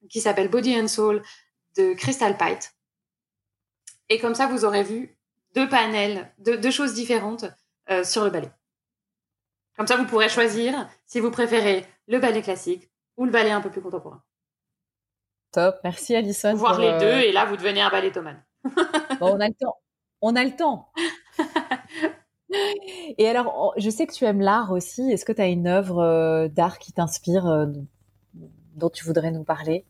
qui 0.09 0.19
s'appelle 0.19 0.49
Body 0.49 0.79
and 0.79 0.87
Soul 0.87 1.21
de 1.77 1.93
Crystal 1.93 2.35
Pite. 2.35 2.73
Et 4.09 4.19
comme 4.19 4.35
ça, 4.35 4.47
vous 4.47 4.65
aurez 4.65 4.83
vu 4.83 5.17
deux 5.53 5.69
panels, 5.69 6.33
deux, 6.39 6.57
deux 6.57 6.71
choses 6.71 6.93
différentes 6.93 7.45
euh, 7.89 8.03
sur 8.03 8.23
le 8.23 8.29
ballet. 8.29 8.51
Comme 9.77 9.87
ça, 9.87 9.97
vous 9.97 10.05
pourrez 10.05 10.29
choisir 10.29 10.89
si 11.05 11.19
vous 11.19 11.31
préférez 11.31 11.85
le 12.07 12.19
ballet 12.19 12.41
classique 12.41 12.89
ou 13.17 13.25
le 13.25 13.31
ballet 13.31 13.51
un 13.51 13.61
peu 13.61 13.69
plus 13.69 13.81
contemporain. 13.81 14.21
Top, 15.51 15.79
merci 15.83 16.15
Alison. 16.15 16.53
Voir 16.53 16.79
les 16.79 16.97
deux 16.99 17.05
euh, 17.05 17.21
et 17.21 17.31
là 17.33 17.45
vous 17.45 17.57
devenez 17.57 17.81
un 17.81 17.89
ballettomane. 17.89 18.41
bon, 18.63 19.33
on 19.33 19.39
a 19.39 19.47
le 19.47 19.53
temps. 19.53 19.77
On 20.21 20.35
a 20.35 20.43
le 20.45 20.55
temps. 20.55 20.91
et 23.17 23.27
alors, 23.27 23.73
je 23.77 23.89
sais 23.89 24.07
que 24.07 24.13
tu 24.13 24.23
aimes 24.23 24.39
l'art 24.39 24.71
aussi. 24.71 25.11
Est-ce 25.11 25.25
que 25.25 25.33
tu 25.33 25.41
as 25.41 25.47
une 25.47 25.67
œuvre 25.67 25.99
euh, 25.99 26.47
d'art 26.47 26.79
qui 26.79 26.93
t'inspire 26.93 27.47
euh, 27.47 27.65
dont 28.75 28.89
tu 28.89 29.03
voudrais 29.03 29.31
nous 29.31 29.43
parler? 29.43 29.85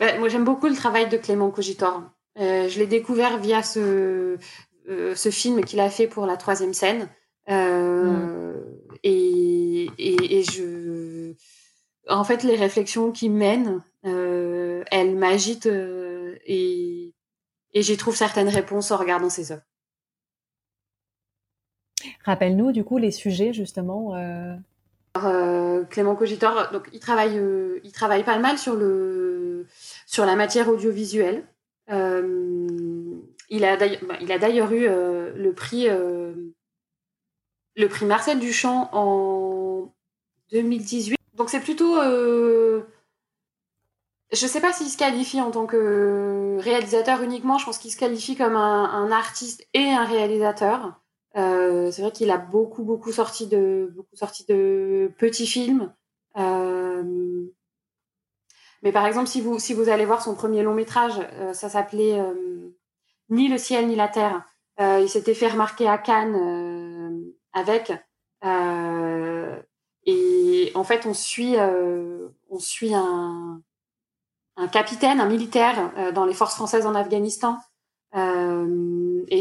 Bah, 0.00 0.18
Moi, 0.18 0.28
j'aime 0.28 0.44
beaucoup 0.44 0.68
le 0.68 0.74
travail 0.74 1.08
de 1.08 1.16
Clément 1.16 1.50
Cogitor. 1.50 2.02
je 2.36 2.78
l'ai 2.78 2.86
découvert 2.86 3.38
via 3.38 3.62
ce, 3.62 4.38
ce 4.88 5.30
film 5.30 5.64
qu'il 5.64 5.80
a 5.80 5.90
fait 5.90 6.06
pour 6.06 6.26
la 6.26 6.36
troisième 6.36 6.74
scène. 6.74 7.08
Je, 10.44 11.34
en 12.08 12.24
fait, 12.24 12.42
les 12.42 12.56
réflexions 12.56 13.12
qui 13.12 13.28
mènent, 13.28 13.82
euh, 14.04 14.84
elles 14.90 15.16
m'agitent 15.16 15.66
euh, 15.66 16.36
et, 16.46 17.14
et 17.72 17.82
j'y 17.82 17.96
trouve 17.96 18.16
certaines 18.16 18.48
réponses 18.48 18.90
en 18.90 18.96
regardant 18.96 19.30
ces 19.30 19.52
œuvres. 19.52 19.62
Rappelle-nous 22.24 22.72
du 22.72 22.84
coup 22.84 22.98
les 22.98 23.10
sujets 23.10 23.54
justement. 23.54 24.14
Euh... 24.16 24.54
euh 25.18 25.84
Clément 25.84 26.16
Cogitor, 26.16 26.70
donc 26.70 26.88
il 26.92 27.00
travaille, 27.00 27.40
il 27.82 27.92
travaille 27.92 28.24
pas 28.24 28.38
mal 28.38 28.58
sur 28.58 28.74
le 28.74 29.66
sur 30.06 30.26
la 30.26 30.36
matière 30.36 30.68
audiovisuelle. 30.68 31.44
il 31.88 33.64
a 33.64 33.76
d'ailleurs, 33.76 34.00
bah, 34.06 34.16
il 34.20 34.32
a 34.32 34.38
d'ailleurs 34.38 34.72
eu 34.72 34.86
le 34.86 35.52
prix 35.54 35.88
le 37.76 37.88
prix 37.88 38.06
Marcel 38.06 38.38
Duchamp 38.38 38.88
en 38.92 39.53
2018 40.52 41.16
donc 41.34 41.50
c'est 41.50 41.60
plutôt. 41.60 42.00
Euh... 42.00 42.82
Je 44.32 44.46
sais 44.46 44.60
pas 44.60 44.72
s'il 44.72 44.88
se 44.88 44.96
qualifie 44.96 45.40
en 45.40 45.50
tant 45.50 45.66
que 45.66 46.58
réalisateur 46.60 47.22
uniquement. 47.22 47.58
Je 47.58 47.66
pense 47.66 47.78
qu'il 47.78 47.92
se 47.92 47.96
qualifie 47.96 48.36
comme 48.36 48.56
un, 48.56 49.12
artiste 49.12 49.66
et 49.74 49.90
un 49.90 50.04
réalisateur. 50.04 51.00
Euh, 51.36 51.90
c'est 51.90 52.02
vrai 52.02 52.12
qu'il 52.12 52.30
a 52.30 52.38
beaucoup 52.38 52.84
beaucoup 52.84 53.12
sorti 53.12 53.46
de 53.46 53.92
beaucoup 53.94 54.16
sorti 54.16 54.44
de 54.46 55.12
petits 55.18 55.46
films. 55.46 55.92
Euh... 56.36 57.44
Mais 58.82 58.92
par 58.92 59.06
exemple, 59.06 59.28
si 59.28 59.40
vous 59.40 59.58
si 59.58 59.74
vous 59.74 59.88
allez 59.88 60.04
voir 60.04 60.22
son 60.22 60.34
premier 60.34 60.62
long 60.62 60.74
métrage, 60.74 61.20
euh, 61.34 61.52
ça 61.52 61.68
s'appelait 61.68 62.20
Ni 63.30 63.48
le 63.48 63.58
ciel 63.58 63.86
ni 63.88 63.96
la 63.96 64.08
terre. 64.08 64.44
Il 64.80 65.08
s'était 65.08 65.34
fait 65.34 65.48
remarquer 65.48 65.88
à 65.88 65.98
Cannes 65.98 67.24
avec. 67.52 67.92
En 70.74 70.84
fait, 70.84 71.06
on 71.06 71.14
suit, 71.14 71.56
euh, 71.56 72.28
un, 72.92 74.68
capitaine, 74.68 75.20
un 75.20 75.28
militaire 75.28 75.92
euh, 75.96 76.12
dans 76.12 76.24
les 76.24 76.34
forces 76.34 76.54
françaises 76.54 76.86
en 76.86 76.94
Afghanistan. 76.94 77.58
Euh, 78.14 79.24
et 79.28 79.40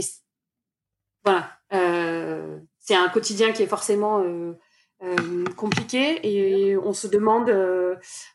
voilà, 1.24 1.50
c'est 2.80 2.96
un 2.96 3.10
quotidien 3.10 3.52
qui 3.54 3.64
est 3.64 3.68
forcément 3.68 4.24
compliqué 5.56 6.20
et 6.24 6.78
on 6.78 6.94
se 6.94 7.08
demande 7.08 7.46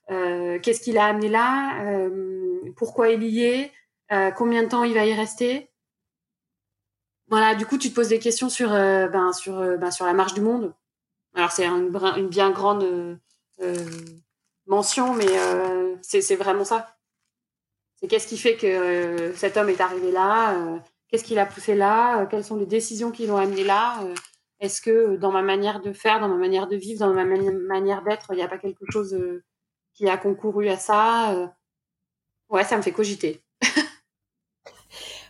qu'est-ce 0.09 0.81
qu'il 0.81 0.97
a 0.97 1.07
amené 1.07 1.29
là, 1.29 2.09
pourquoi 2.77 3.11
il 3.11 3.25
y 3.25 3.45
est, 3.45 3.73
combien 4.37 4.63
de 4.63 4.69
temps 4.69 4.85
il 4.85 4.95
va 4.95 5.05
y 5.05 5.13
rester. 5.13 5.71
Voilà, 7.29 7.55
du 7.55 7.67
coup, 7.67 7.77
tu 7.77 7.91
te 7.91 7.95
poses 7.95 8.09
des 8.09 8.21
questions 8.21 8.49
sur, 8.49 8.71
ben, 8.71 9.33
ben, 9.79 9.91
sur 9.91 10.07
la 10.07 10.15
marche 10.15 10.35
du 10.35 10.41
monde. 10.41 10.73
Alors 11.39 11.53
c'est 11.53 11.67
une, 11.67 12.29
bien 12.29 12.51
grande 12.51 12.83
euh, 12.83 13.15
euh, 13.61 13.91
mention, 14.67 15.15
mais 15.15 15.29
euh, 15.29 15.95
c'est 16.03 16.35
vraiment 16.35 16.65
ça. 16.65 16.97
C'est 17.95 18.09
qu'est-ce 18.09 18.27
qui 18.27 18.37
fait 18.37 18.57
que 18.57 19.33
cet 19.37 19.57
homme 19.57 19.69
est 19.69 19.81
arrivé 19.81 20.11
là 20.11 20.83
Qu'est-ce 21.07 21.23
qui 21.23 21.37
l'a 21.37 21.47
poussé 21.47 21.77
là 21.77 22.27
Quelles 22.27 22.45
sont 22.45 22.57
les 22.57 22.67
décisions 22.67 23.13
qui 23.13 23.29
l'ont 23.29 23.37
amené 23.37 23.63
là 23.63 24.01
Est-ce 24.59 24.83
que 24.83 25.17
dans 25.17 25.31
ma 25.31 25.43
manière 25.43 25.81
de 25.81 25.93
faire, 25.93 26.19
dans 26.19 26.29
ma 26.29 26.37
manière 26.37 26.67
de 26.67 26.75
vivre, 26.75 26.99
dans 26.99 27.15
ma 27.15 27.25
manière 27.25 28.03
d'être, 28.03 28.27
il 28.33 28.37
n'y 28.37 28.43
a 28.43 28.49
pas 28.49 28.59
quelque 28.59 28.91
chose 28.91 29.17
qui 29.95 30.09
a 30.09 30.17
concouru 30.17 30.69
à 30.69 30.77
ça 30.77 31.53
Ouais, 32.49 32.65
ça 32.65 32.77
me 32.77 32.83
fait 32.83 32.93
cogiter. 32.93 33.45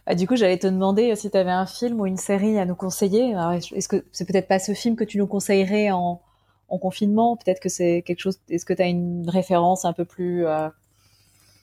Bah, 0.08 0.14
du 0.14 0.26
coup, 0.26 0.36
j'allais 0.36 0.56
te 0.56 0.66
demander 0.66 1.14
si 1.16 1.30
tu 1.30 1.36
avais 1.36 1.50
un 1.50 1.66
film 1.66 2.00
ou 2.00 2.06
une 2.06 2.16
série 2.16 2.58
à 2.58 2.64
nous 2.64 2.74
conseiller. 2.74 3.34
Est-ce 3.74 3.88
que 3.88 4.06
c'est 4.10 4.24
peut-être 4.24 4.48
pas 4.48 4.58
ce 4.58 4.72
film 4.72 4.96
que 4.96 5.04
tu 5.04 5.18
nous 5.18 5.26
conseillerais 5.26 5.90
en, 5.90 6.22
en 6.70 6.78
confinement? 6.78 7.36
Peut-être 7.36 7.60
que 7.60 7.68
c'est 7.68 8.02
quelque 8.06 8.20
chose. 8.20 8.40
Est-ce 8.48 8.64
que 8.64 8.72
tu 8.72 8.80
as 8.80 8.86
une 8.86 9.28
référence 9.28 9.84
un 9.84 9.92
peu 9.92 10.06
plus 10.06 10.46
euh... 10.46 10.70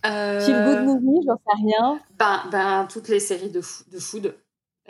euh... 0.05 0.39
feel 0.41 0.63
good 0.63 0.86
movie? 0.86 1.25
J'en 1.25 1.38
sais 1.38 1.63
rien. 1.63 1.99
Ben, 2.19 2.43
ben, 2.51 2.88
toutes 2.88 3.10
les 3.10 3.19
séries 3.19 3.49
de, 3.49 3.62
de 3.91 3.99
food. 3.99 4.36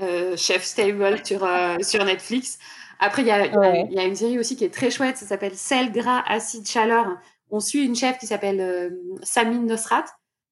Euh, 0.02 0.36
Chef 0.36 0.66
Stable 0.66 1.26
sur, 1.26 1.46
euh, 1.46 1.78
sur 1.80 2.04
Netflix. 2.04 2.60
Après, 3.00 3.22
il 3.22 3.30
y 3.30 3.32
a, 3.32 3.46
y 3.46 4.00
a, 4.00 4.04
une 4.04 4.18
série 4.18 4.38
aussi 4.38 4.58
qui 4.58 4.66
est 4.66 4.74
très 4.74 4.92
chouette. 4.92 5.16
Ça 5.16 5.26
s'appelle 5.26 5.56
Sel, 5.56 5.94
gras, 5.94 6.24
acide, 6.28 6.68
chaleur. 6.68 7.08
On 7.52 7.62
suit 7.62 7.86
une 7.86 7.96
chef 7.96 8.18
qui 8.18 8.28
s'appelle 8.28 8.60
euh, 8.60 8.90
Samine 9.24 9.66
Nosrat. 9.66 10.04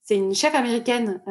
C'est 0.03 0.15
une 0.15 0.33
chef 0.33 0.55
américaine 0.55 1.21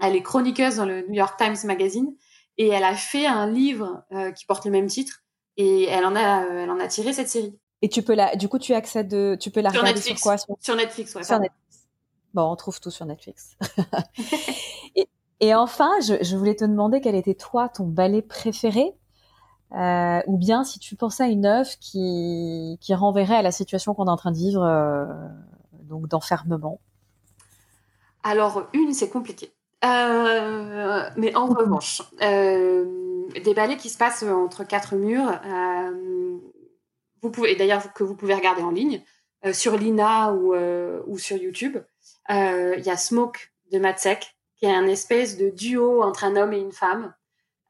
elle 0.00 0.16
est 0.16 0.22
chroniqueuse 0.22 0.76
dans 0.76 0.86
le 0.86 1.02
New 1.08 1.14
York 1.14 1.38
Times 1.38 1.56
Magazine 1.64 2.14
et 2.58 2.68
elle 2.68 2.84
a 2.84 2.94
fait 2.94 3.26
un 3.26 3.50
livre 3.50 4.04
euh, 4.12 4.30
qui 4.32 4.46
porte 4.46 4.64
le 4.64 4.70
même 4.70 4.86
titre 4.86 5.22
et 5.56 5.84
elle 5.84 6.04
en 6.04 6.14
a, 6.14 6.44
euh, 6.44 6.64
elle 6.64 6.70
en 6.70 6.78
a 6.80 6.86
tiré 6.86 7.12
cette 7.12 7.28
série. 7.28 7.58
Et 7.82 7.88
tu 7.88 8.02
peux 8.02 8.14
la, 8.14 8.36
du 8.36 8.48
coup, 8.48 8.58
tu 8.58 8.72
accèdes, 8.74 9.38
tu 9.38 9.50
peux 9.50 9.60
la 9.60 9.70
regarder 9.70 10.00
sur 10.00 10.18
quoi? 10.20 10.36
Sur... 10.38 10.76
Netflix, 10.76 11.14
ouais. 11.14 11.24
Sur 11.24 11.38
Netflix. 11.38 11.88
Bon, 12.34 12.50
on 12.50 12.56
trouve 12.56 12.80
tout 12.80 12.90
sur 12.90 13.06
Netflix. 13.06 13.56
et, 14.96 15.08
et, 15.40 15.54
enfin, 15.54 15.90
je, 16.02 16.22
je, 16.22 16.36
voulais 16.36 16.56
te 16.56 16.64
demander 16.64 17.00
quel 17.00 17.14
était 17.14 17.34
toi 17.34 17.68
ton 17.68 17.86
ballet 17.86 18.22
préféré, 18.22 18.94
euh, 19.72 20.20
ou 20.26 20.38
bien 20.38 20.64
si 20.64 20.78
tu 20.78 20.96
pensais 20.96 21.24
à 21.24 21.28
une 21.28 21.46
œuvre 21.46 21.70
qui, 21.80 22.78
qui 22.80 22.94
renverrait 22.94 23.36
à 23.36 23.42
la 23.42 23.52
situation 23.52 23.94
qu'on 23.94 24.06
est 24.06 24.10
en 24.10 24.16
train 24.16 24.32
de 24.32 24.38
vivre, 24.38 24.62
donc 25.82 26.08
d'enfermement? 26.08 26.80
Alors 28.22 28.68
une, 28.72 28.92
c'est 28.92 29.10
compliqué. 29.10 29.55
Euh, 29.84 31.10
mais 31.16 31.34
en 31.34 31.46
revanche, 31.46 32.02
euh, 32.22 32.84
des 33.44 33.54
ballets 33.54 33.76
qui 33.76 33.90
se 33.90 33.98
passent 33.98 34.22
entre 34.22 34.64
quatre 34.64 34.94
murs, 34.96 35.40
euh, 35.44 36.38
vous 37.22 37.30
pouvez 37.30 37.56
d'ailleurs 37.56 37.92
que 37.92 38.02
vous 38.02 38.16
pouvez 38.16 38.34
regarder 38.34 38.62
en 38.62 38.70
ligne 38.70 39.02
sur 39.52 39.76
Lina 39.76 40.32
ou, 40.32 41.18
sur 41.18 41.36
YouTube. 41.36 41.78
Il 42.28 42.82
y 42.84 42.90
a 42.90 42.96
Smoke 42.96 43.38
de 43.70 43.78
Matsek, 43.78 44.36
qui 44.56 44.66
est 44.66 44.74
un 44.74 44.86
espèce 44.86 45.36
de 45.36 45.50
duo 45.50 46.02
entre 46.02 46.24
un 46.24 46.36
homme 46.36 46.52
et 46.52 46.58
une 46.58 46.72
femme. 46.72 47.14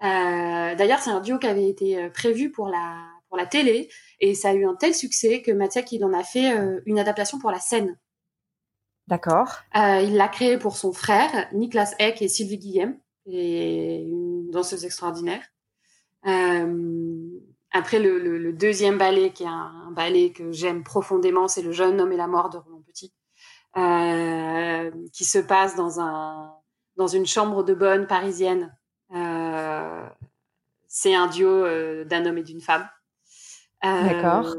d'ailleurs, 0.00 1.00
c'est 1.00 1.10
un 1.10 1.20
duo 1.20 1.38
qui 1.38 1.46
avait 1.46 1.68
été 1.68 2.08
prévu 2.10 2.50
pour 2.50 2.68
la 2.68 2.96
pour 3.28 3.36
la 3.36 3.46
télé 3.46 3.90
et 4.20 4.34
ça 4.34 4.50
a 4.50 4.54
eu 4.54 4.64
un 4.64 4.76
tel 4.76 4.94
succès 4.94 5.42
que 5.42 5.50
Matsek 5.50 5.90
il 5.90 6.04
en 6.04 6.12
a 6.12 6.22
fait 6.22 6.54
une 6.86 6.98
adaptation 6.98 7.38
pour 7.38 7.50
la 7.50 7.58
scène. 7.58 7.98
D'accord. 9.08 9.58
Euh, 9.76 10.00
il 10.00 10.16
l'a 10.16 10.28
créé 10.28 10.58
pour 10.58 10.76
son 10.76 10.92
frère, 10.92 11.48
Niklas 11.52 11.94
Eck 11.98 12.22
et 12.22 12.28
Sylvie 12.28 12.58
Guillem, 12.58 12.98
et 13.26 14.02
une 14.02 14.50
danseuse 14.50 14.84
extraordinaire. 14.84 15.42
Euh, 16.26 17.28
après, 17.70 17.98
le, 17.98 18.18
le, 18.18 18.38
le, 18.38 18.52
deuxième 18.52 18.98
ballet, 18.98 19.30
qui 19.30 19.44
est 19.44 19.48
un, 19.48 19.92
ballet 19.92 20.30
que 20.30 20.50
j'aime 20.50 20.82
profondément, 20.82 21.46
c'est 21.46 21.62
Le 21.62 21.72
jeune 21.72 22.00
homme 22.00 22.12
et 22.12 22.16
la 22.16 22.26
mort 22.26 22.50
de 22.50 22.58
Roland 22.58 22.82
Petit, 22.86 23.12
euh, 23.76 24.90
qui 25.12 25.24
se 25.24 25.38
passe 25.38 25.76
dans, 25.76 26.00
un, 26.00 26.52
dans 26.96 27.06
une 27.06 27.26
chambre 27.26 27.62
de 27.62 27.74
bonne 27.74 28.06
parisienne. 28.06 28.76
Euh, 29.14 30.08
c'est 30.88 31.14
un 31.14 31.28
duo 31.28 31.48
euh, 31.48 32.04
d'un 32.04 32.26
homme 32.26 32.38
et 32.38 32.42
d'une 32.42 32.60
femme. 32.60 32.88
D'accord. 33.82 34.56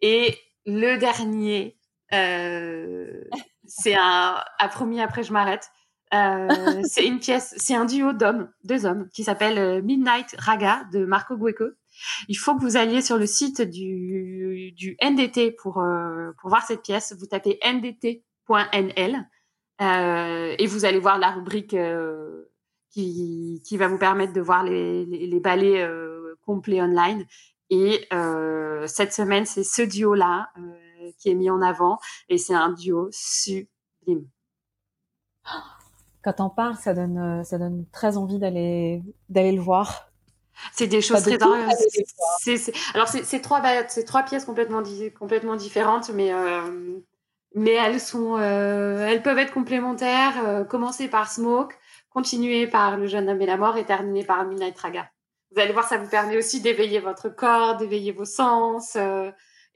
Et 0.00 0.36
le 0.66 0.96
dernier, 0.96 1.76
euh, 2.12 3.22
c'est 3.80 3.94
un 3.94 4.36
à 4.58 4.68
premier 4.68 5.02
après 5.02 5.22
je 5.22 5.32
m'arrête. 5.32 5.70
Euh, 6.14 6.48
c'est 6.84 7.06
une 7.06 7.18
pièce, 7.18 7.54
c'est 7.56 7.74
un 7.74 7.84
duo 7.84 8.12
d'hommes, 8.12 8.50
deux 8.64 8.84
hommes, 8.84 9.08
qui 9.14 9.24
s'appelle 9.24 9.58
euh, 9.58 9.82
Midnight 9.82 10.34
Raga 10.38 10.84
de 10.92 11.04
Marco 11.04 11.36
Gueco. 11.36 11.64
Il 12.28 12.34
faut 12.34 12.54
que 12.54 12.62
vous 12.62 12.76
alliez 12.76 13.02
sur 13.02 13.18
le 13.18 13.26
site 13.26 13.62
du, 13.62 14.72
du 14.72 14.96
NDT 15.02 15.52
pour, 15.52 15.78
euh, 15.78 16.32
pour 16.40 16.50
voir 16.50 16.62
cette 16.62 16.82
pièce. 16.82 17.14
Vous 17.18 17.26
tapez 17.26 17.58
ndt.nl 17.64 19.28
euh, 19.80 20.54
et 20.58 20.66
vous 20.66 20.84
allez 20.84 20.98
voir 20.98 21.18
la 21.18 21.30
rubrique 21.30 21.74
euh, 21.74 22.50
qui, 22.90 23.62
qui 23.64 23.76
va 23.76 23.88
vous 23.88 23.98
permettre 23.98 24.32
de 24.32 24.40
voir 24.40 24.64
les, 24.64 25.04
les, 25.06 25.26
les 25.26 25.40
ballets 25.40 25.88
complets 26.42 26.82
online. 26.82 27.24
Et 27.70 28.06
cette 28.86 29.14
semaine, 29.14 29.46
c'est 29.46 29.64
ce 29.64 29.82
duo-là 29.82 30.50
qui 31.18 31.30
est 31.30 31.34
mis 31.34 31.50
en 31.50 31.62
avant 31.62 31.98
et 32.28 32.38
c'est 32.38 32.54
un 32.54 32.70
duo 32.70 33.08
sublime. 34.02 34.26
Quand 36.22 36.40
on 36.40 36.50
parle, 36.50 36.76
ça 36.76 36.94
donne, 36.94 37.18
euh, 37.18 37.44
ça 37.44 37.58
donne 37.58 37.84
très 37.92 38.16
envie 38.16 38.38
d'aller, 38.38 39.02
d'aller 39.28 39.52
le 39.52 39.60
voir. 39.60 40.08
C'est 40.72 40.86
des 40.86 41.00
choses 41.00 41.22
très 41.22 41.38
c'est, 42.38 42.72
alors 42.94 43.08
c'est, 43.08 43.40
trois, 43.40 43.62
c'est 43.88 44.04
trois 44.04 44.22
pièces 44.22 44.44
complètement, 44.44 44.82
complètement 45.18 45.56
différentes, 45.56 46.10
mais 46.10 46.32
euh, 46.32 47.00
mais 47.54 47.72
elles 47.72 48.00
sont, 48.00 48.36
euh, 48.36 49.06
elles 49.06 49.22
peuvent 49.22 49.38
être 49.38 49.52
complémentaires. 49.52 50.66
commencer 50.68 51.08
par 51.08 51.30
Smoke, 51.30 51.74
continuer 52.10 52.66
par 52.66 52.96
Le 52.98 53.06
jeune 53.06 53.28
homme 53.28 53.40
et 53.40 53.46
la 53.46 53.56
mort 53.56 53.76
et 53.76 53.84
terminer 53.84 54.24
par 54.24 54.44
Midnight 54.44 54.78
Raga. 54.78 55.10
Vous 55.50 55.60
allez 55.60 55.72
voir, 55.72 55.88
ça 55.88 55.96
vous 55.96 56.08
permet 56.08 56.36
aussi 56.36 56.60
d'éveiller 56.60 57.00
votre 57.00 57.28
corps, 57.28 57.76
d'éveiller 57.76 58.12
vos 58.12 58.26
sens. 58.26 58.96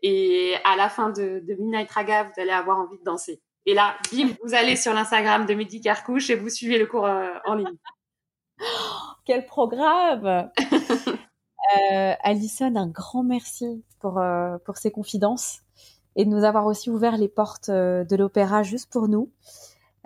et 0.03 0.55
à 0.65 0.77
la 0.77 0.89
fin 0.89 1.11
de, 1.11 1.41
de 1.41 1.55
Midnight 1.55 1.91
Raga, 1.91 2.25
vous 2.25 2.41
allez 2.41 2.53
avoir 2.53 2.79
envie 2.79 2.99
de 2.99 3.05
danser. 3.05 3.41
Et 3.67 3.75
là, 3.75 3.97
bim, 4.13 4.29
vous 4.45 4.55
allez 4.55 4.77
sur 4.77 4.95
l'Instagram 4.95 5.45
de 5.45 5.55
Mehdi 5.55 5.81
Carcouche 5.81 6.31
et 6.31 6.37
vous 6.37 6.49
suivez 6.49 6.79
le 6.79 6.87
cours 6.87 7.09
en 7.45 7.55
ligne. 7.55 7.77
Quel 9.27 9.45
programme 9.45 10.51
euh, 11.91 12.13
Alison, 12.23 12.75
un 12.77 12.89
grand 12.89 13.25
merci 13.25 13.85
pour, 14.01 14.19
euh, 14.19 14.57
pour 14.65 14.77
ces 14.77 14.91
confidences 14.91 15.63
et 16.17 16.25
de 16.25 16.31
nous 16.31 16.45
avoir 16.45 16.67
aussi 16.67 16.91
ouvert 16.91 17.17
les 17.17 17.29
portes 17.29 17.69
euh, 17.69 18.05
de 18.05 18.17
l'opéra 18.17 18.63
juste 18.63 18.91
pour 18.91 19.07
nous. 19.07 19.31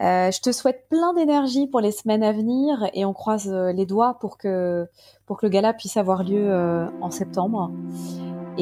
Euh, 0.01 0.31
je 0.31 0.41
te 0.41 0.51
souhaite 0.51 0.87
plein 0.89 1.15
d'énergie 1.15 1.67
pour 1.67 1.81
les 1.81 1.93
semaines 1.93 2.23
à 2.23 2.33
venir 2.33 2.89
et 2.95 3.05
on 3.05 3.13
croise 3.13 3.49
euh, 3.49 3.73
les 3.73 3.87
doigts 3.87 4.19
pour 4.19 4.39
que, 4.39 4.87
pour 5.27 5.39
que 5.39 5.47
le 5.47 5.51
gala 5.51 5.73
puisse 5.73 5.97
avoir 5.97 6.25
lieu 6.25 6.53
en 7.01 7.11
septembre. 7.11 7.71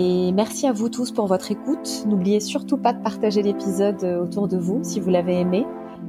Et 0.01 0.31
merci 0.31 0.69
à 0.69 0.73
vous 0.73 0.89
tous 0.89 1.11
pour 1.11 1.27
votre 1.27 1.51
écoute. 1.51 2.05
N'oubliez 2.07 2.39
surtout 2.39 2.77
pas 2.77 2.93
de 2.93 3.03
partager 3.03 3.43
l'épisode 3.43 4.05
autour 4.05 4.47
de 4.47 4.57
vous 4.57 4.79
si 4.85 5.01
vous 5.01 5.11
l'avez 5.11 5.41
aimé. 5.41 5.67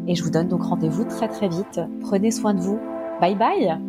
Et 0.08 0.14
je 0.14 0.24
vous 0.24 0.30
donne 0.30 0.48
donc 0.48 0.62
rendez-vous 0.62 1.06
très 1.06 1.28
très 1.28 1.48
vite. 1.50 1.82
Prenez 2.02 2.30
soin 2.30 2.54
de 2.54 2.60
vous. 2.60 2.80
Bye 3.20 3.34
bye. 3.34 3.80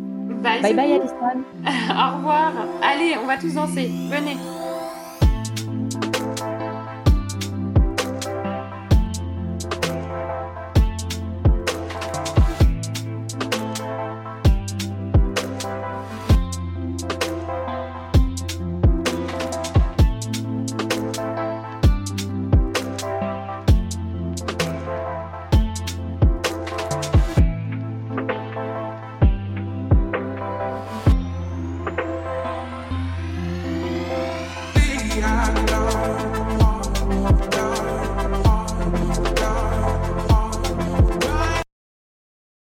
Bye 0.41 0.59
bye, 0.59 0.73
bye, 0.73 0.93
Alison. 0.93 1.15
Au 1.65 2.17
revoir. 2.17 2.51
Allez, 2.81 3.13
on 3.23 3.27
va 3.27 3.37
tous 3.37 3.53
danser. 3.53 3.91
Venez. 4.09 4.37